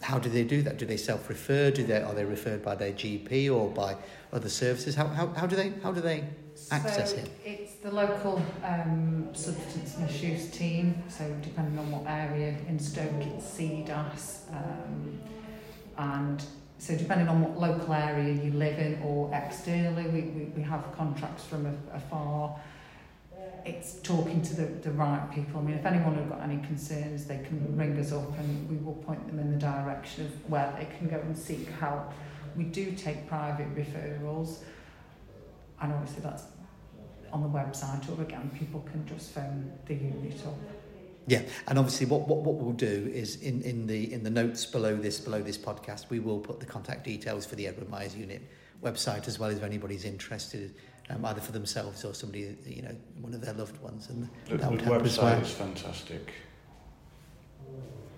how 0.00 0.18
do 0.18 0.28
they 0.28 0.44
do 0.44 0.62
that? 0.62 0.78
Do 0.78 0.86
they 0.86 0.96
self-refer? 0.96 1.70
Do 1.70 1.84
they 1.84 2.00
are 2.00 2.14
they 2.14 2.24
referred 2.24 2.62
by 2.62 2.74
their 2.74 2.92
GP 2.92 3.52
or 3.54 3.68
by 3.68 3.96
other 4.32 4.48
services? 4.48 4.94
How, 4.94 5.06
how, 5.08 5.28
how 5.28 5.46
do 5.46 5.56
they 5.56 5.72
how 5.82 5.92
do 5.92 6.00
they 6.00 6.24
access 6.70 7.12
so 7.12 7.18
it? 7.18 7.30
It's 7.44 7.74
the 7.76 7.90
local 7.90 8.42
um, 8.64 9.28
substance 9.32 9.96
misuse 9.98 10.50
team, 10.50 11.02
so 11.08 11.24
depending 11.42 11.78
on 11.78 11.90
what 11.90 12.04
area 12.06 12.56
in 12.68 12.78
Stoke, 12.78 13.10
it's 13.22 13.46
CDAS. 13.46 14.50
Um, 14.52 15.18
and 15.96 16.44
so 16.78 16.96
depending 16.96 17.28
on 17.28 17.42
what 17.42 17.58
local 17.58 17.92
area 17.92 18.32
you 18.34 18.52
live 18.52 18.78
in 18.78 19.02
or 19.02 19.34
externally, 19.34 20.04
we, 20.04 20.20
we, 20.22 20.44
we 20.56 20.62
have 20.62 20.84
contracts 20.96 21.44
from 21.44 21.66
a- 21.66 21.96
afar. 21.96 22.56
It's 23.68 24.00
talking 24.02 24.40
to 24.40 24.56
the, 24.56 24.66
the 24.88 24.92
right 24.92 25.30
people. 25.30 25.60
I 25.60 25.62
mean, 25.62 25.76
if 25.76 25.84
anyone 25.84 26.14
have 26.14 26.30
got 26.30 26.40
any 26.40 26.56
concerns, 26.66 27.26
they 27.26 27.38
can 27.38 27.76
ring 27.76 27.98
us 27.98 28.12
up 28.12 28.38
and 28.38 28.68
we 28.70 28.76
will 28.76 28.94
point 28.94 29.26
them 29.26 29.38
in 29.38 29.50
the 29.50 29.58
direction 29.58 30.24
of 30.24 30.50
where 30.50 30.74
they 30.78 30.86
can 30.96 31.06
go 31.06 31.18
and 31.18 31.36
seek 31.36 31.68
help. 31.72 32.12
We 32.56 32.64
do 32.64 32.92
take 32.92 33.28
private 33.28 33.72
referrals, 33.76 34.60
and 35.82 35.92
obviously 35.92 36.22
that's 36.22 36.44
on 37.30 37.42
the 37.42 37.48
website, 37.48 38.08
or 38.08 38.22
again, 38.22 38.50
people 38.58 38.80
can 38.90 39.06
just 39.06 39.32
phone 39.32 39.70
the 39.84 39.94
unit 39.94 40.40
up. 40.46 40.54
Yeah, 41.26 41.42
and 41.66 41.78
obviously, 41.78 42.06
what, 42.06 42.26
what, 42.26 42.38
what 42.38 42.54
we'll 42.54 42.72
do 42.72 43.10
is 43.14 43.36
in, 43.42 43.60
in 43.62 43.86
the 43.86 44.10
in 44.14 44.22
the 44.22 44.30
notes 44.30 44.64
below 44.64 44.96
this 44.96 45.20
below 45.20 45.42
this 45.42 45.58
podcast, 45.58 46.08
we 46.08 46.20
will 46.20 46.40
put 46.40 46.58
the 46.58 46.66
contact 46.66 47.04
details 47.04 47.44
for 47.44 47.54
the 47.54 47.66
Edward 47.66 47.90
Myers 47.90 48.16
Unit 48.16 48.40
website 48.82 49.28
as 49.28 49.38
well 49.38 49.50
as 49.50 49.58
if 49.58 49.62
anybody's 49.62 50.04
interested, 50.04 50.74
um, 51.10 51.24
either 51.24 51.40
for 51.40 51.52
themselves 51.52 52.04
or 52.04 52.14
somebody 52.14 52.56
you 52.66 52.82
know 52.82 52.94
one 53.20 53.34
of 53.34 53.40
their 53.40 53.54
loved 53.54 53.80
ones, 53.82 54.08
and 54.10 54.28
The, 54.48 54.56
that 54.58 54.70
would 54.70 54.80
the 54.80 54.84
help 54.84 55.02
as 55.02 55.16
website 55.18 55.22
well. 55.22 55.40
is 55.40 55.50
fantastic. 55.50 56.32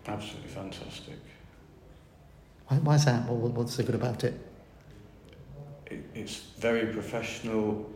Absolutely 0.07 0.49
fantastic. 0.49 1.19
Why, 2.69 2.77
why 2.79 2.95
is 2.95 3.05
that? 3.05 3.29
What- 3.29 3.53
what's 3.53 3.75
so 3.75 3.83
good 3.85 3.95
about 3.95 4.25
it? 4.25 4.35
It, 5.87 6.05
it's 6.15 6.37
very 6.59 6.87
professional. 6.93 7.91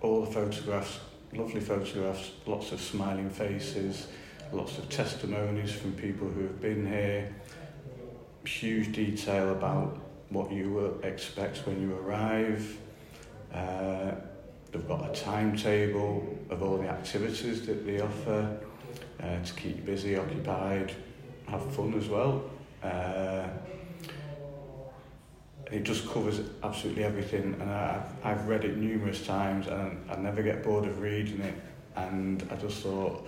All 0.00 0.24
the 0.24 0.30
photographs, 0.32 1.00
lovely 1.32 1.60
photographs, 1.60 2.30
lots 2.46 2.72
of 2.72 2.80
smiling 2.80 3.30
faces, 3.30 4.06
lots 4.52 4.78
of 4.78 4.88
testimonies 4.88 5.72
from 5.72 5.92
people 5.94 6.28
who 6.28 6.42
have 6.42 6.60
been 6.60 6.86
here. 6.86 7.34
Huge 8.44 8.94
detail 8.94 9.50
about 9.50 9.98
what 10.30 10.50
you 10.50 11.00
expect 11.02 11.58
when 11.66 11.80
you 11.80 11.96
arrive. 11.96 12.78
Uh, 13.52 14.12
they've 14.72 14.88
got 14.88 15.10
a 15.10 15.20
timetable 15.20 16.36
of 16.50 16.62
all 16.62 16.78
the 16.78 16.88
activities 16.88 17.66
that 17.66 17.86
they 17.86 18.00
offer 18.00 18.58
uh, 19.22 19.42
to 19.42 19.52
keep 19.54 19.76
you 19.76 19.82
busy, 19.82 20.16
occupied, 20.16 20.92
have 21.48 21.74
fun 21.74 21.94
as 21.94 22.08
well. 22.08 22.50
Uh, 22.82 23.48
it 25.70 25.82
just 25.82 26.08
covers 26.08 26.40
absolutely 26.62 27.04
everything, 27.04 27.56
and 27.60 27.70
I, 27.70 28.00
I've 28.22 28.46
read 28.46 28.64
it 28.64 28.76
numerous 28.76 29.26
times, 29.26 29.66
and 29.66 29.98
I 30.10 30.16
never 30.16 30.42
get 30.42 30.62
bored 30.62 30.86
of 30.86 31.00
reading 31.00 31.40
it. 31.40 31.54
And 31.96 32.46
I 32.52 32.56
just 32.56 32.82
thought, 32.82 33.26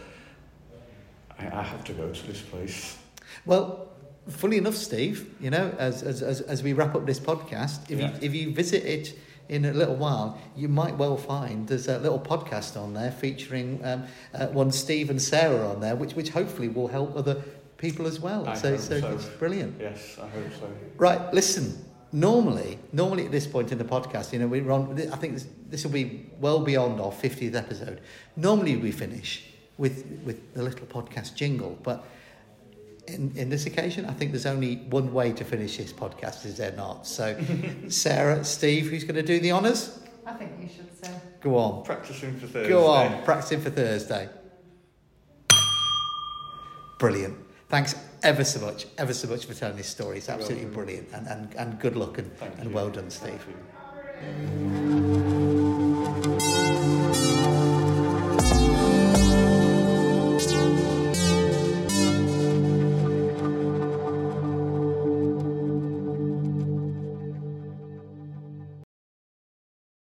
I, 1.38 1.46
I 1.46 1.62
have 1.62 1.82
to 1.84 1.92
go 1.92 2.12
to 2.12 2.26
this 2.26 2.42
place. 2.42 2.98
Well, 3.44 3.88
funny 4.28 4.56
enough, 4.56 4.74
Steve, 4.74 5.34
you 5.40 5.50
know, 5.50 5.74
as 5.78 6.02
as 6.02 6.22
as, 6.22 6.40
as 6.42 6.62
we 6.62 6.72
wrap 6.72 6.94
up 6.94 7.06
this 7.06 7.20
podcast, 7.20 7.90
if 7.90 7.98
Yeah. 7.98 8.12
you 8.12 8.18
if 8.22 8.34
you 8.34 8.52
visit 8.54 8.84
it 8.84 9.18
in 9.48 9.64
a 9.64 9.72
little 9.72 9.96
while, 9.96 10.38
you 10.56 10.68
might 10.68 10.96
well 10.98 11.16
find 11.16 11.66
there's 11.68 11.88
a 11.88 11.98
little 11.98 12.20
podcast 12.20 12.76
on 12.80 12.92
there 12.94 13.10
featuring 13.10 13.80
um, 13.84 14.04
uh, 14.34 14.46
one 14.48 14.70
Steve 14.70 15.08
and 15.10 15.20
Sarah 15.20 15.68
on 15.68 15.80
there, 15.80 15.96
which 15.96 16.14
which 16.14 16.30
hopefully 16.30 16.68
will 16.68 16.88
help 16.88 17.16
other 17.16 17.42
people 17.78 18.06
as 18.06 18.20
well. 18.20 18.46
I 18.46 18.54
so 18.54 18.76
so 18.76 19.00
so. 19.00 19.08
it's 19.14 19.24
brilliant. 19.26 19.76
Yes, 19.80 20.18
I 20.20 20.28
hope 20.28 20.52
so. 20.60 20.68
Right, 20.96 21.32
listen. 21.32 21.84
Normally, 22.10 22.78
normally 22.92 23.26
at 23.26 23.32
this 23.32 23.46
point 23.46 23.70
in 23.70 23.76
the 23.76 23.84
podcast, 23.84 24.32
you 24.32 24.38
know, 24.38 24.46
we're 24.48 24.70
on. 24.70 24.98
I 25.12 25.16
think 25.16 25.34
this, 25.34 25.46
this 25.68 25.84
will 25.84 25.92
be 25.92 26.24
well 26.40 26.60
beyond 26.60 27.00
our 27.02 27.12
fiftieth 27.12 27.54
episode. 27.54 28.00
Normally, 28.34 28.76
we 28.76 28.92
finish 28.92 29.44
with 29.76 30.06
with 30.24 30.54
the 30.54 30.62
little 30.62 30.86
podcast 30.86 31.34
jingle, 31.34 31.78
but 31.82 32.06
in 33.08 33.32
in 33.36 33.48
this 33.50 33.66
occasion, 33.66 34.06
I 34.06 34.12
think 34.12 34.32
there's 34.32 34.46
only 34.46 34.76
one 34.90 35.12
way 35.12 35.32
to 35.32 35.44
finish 35.44 35.76
this 35.76 35.92
podcast. 35.92 36.44
Is 36.46 36.56
there 36.56 36.72
not? 36.72 37.06
So, 37.06 37.36
Sarah, 37.88 38.44
Steve, 38.44 38.86
who's 38.90 39.04
going 39.04 39.16
to 39.16 39.22
do 39.22 39.40
the 39.40 39.52
honours? 39.52 39.98
I 40.26 40.32
think 40.34 40.52
you 40.60 40.68
should 40.68 41.04
say. 41.04 41.12
Go 41.40 41.56
on, 41.56 41.84
Practicing 41.84 42.38
for 42.38 42.46
Thursday. 42.46 42.68
go 42.68 42.86
on, 42.86 43.22
practicing 43.24 43.60
for 43.60 43.70
Thursday. 43.70 44.28
Brilliant. 46.98 47.36
Thanks 47.68 47.94
ever 48.22 48.42
so 48.44 48.60
much, 48.60 48.86
ever 48.98 49.14
so 49.14 49.28
much 49.28 49.44
for 49.46 49.54
telling 49.54 49.76
this 49.76 49.86
story. 49.88 50.18
It's 50.18 50.28
absolutely 50.28 50.66
brilliant, 50.66 51.08
and, 51.12 51.26
and, 51.28 51.54
and 51.54 51.78
good 51.78 51.96
luck 51.96 52.18
and, 52.18 52.36
Thank 52.38 52.54
and 52.58 52.70
you. 52.70 52.74
well 52.76 52.90
done, 52.90 53.10
Steve. 53.10 53.40
Thank 54.20 54.60
you. 54.60 55.57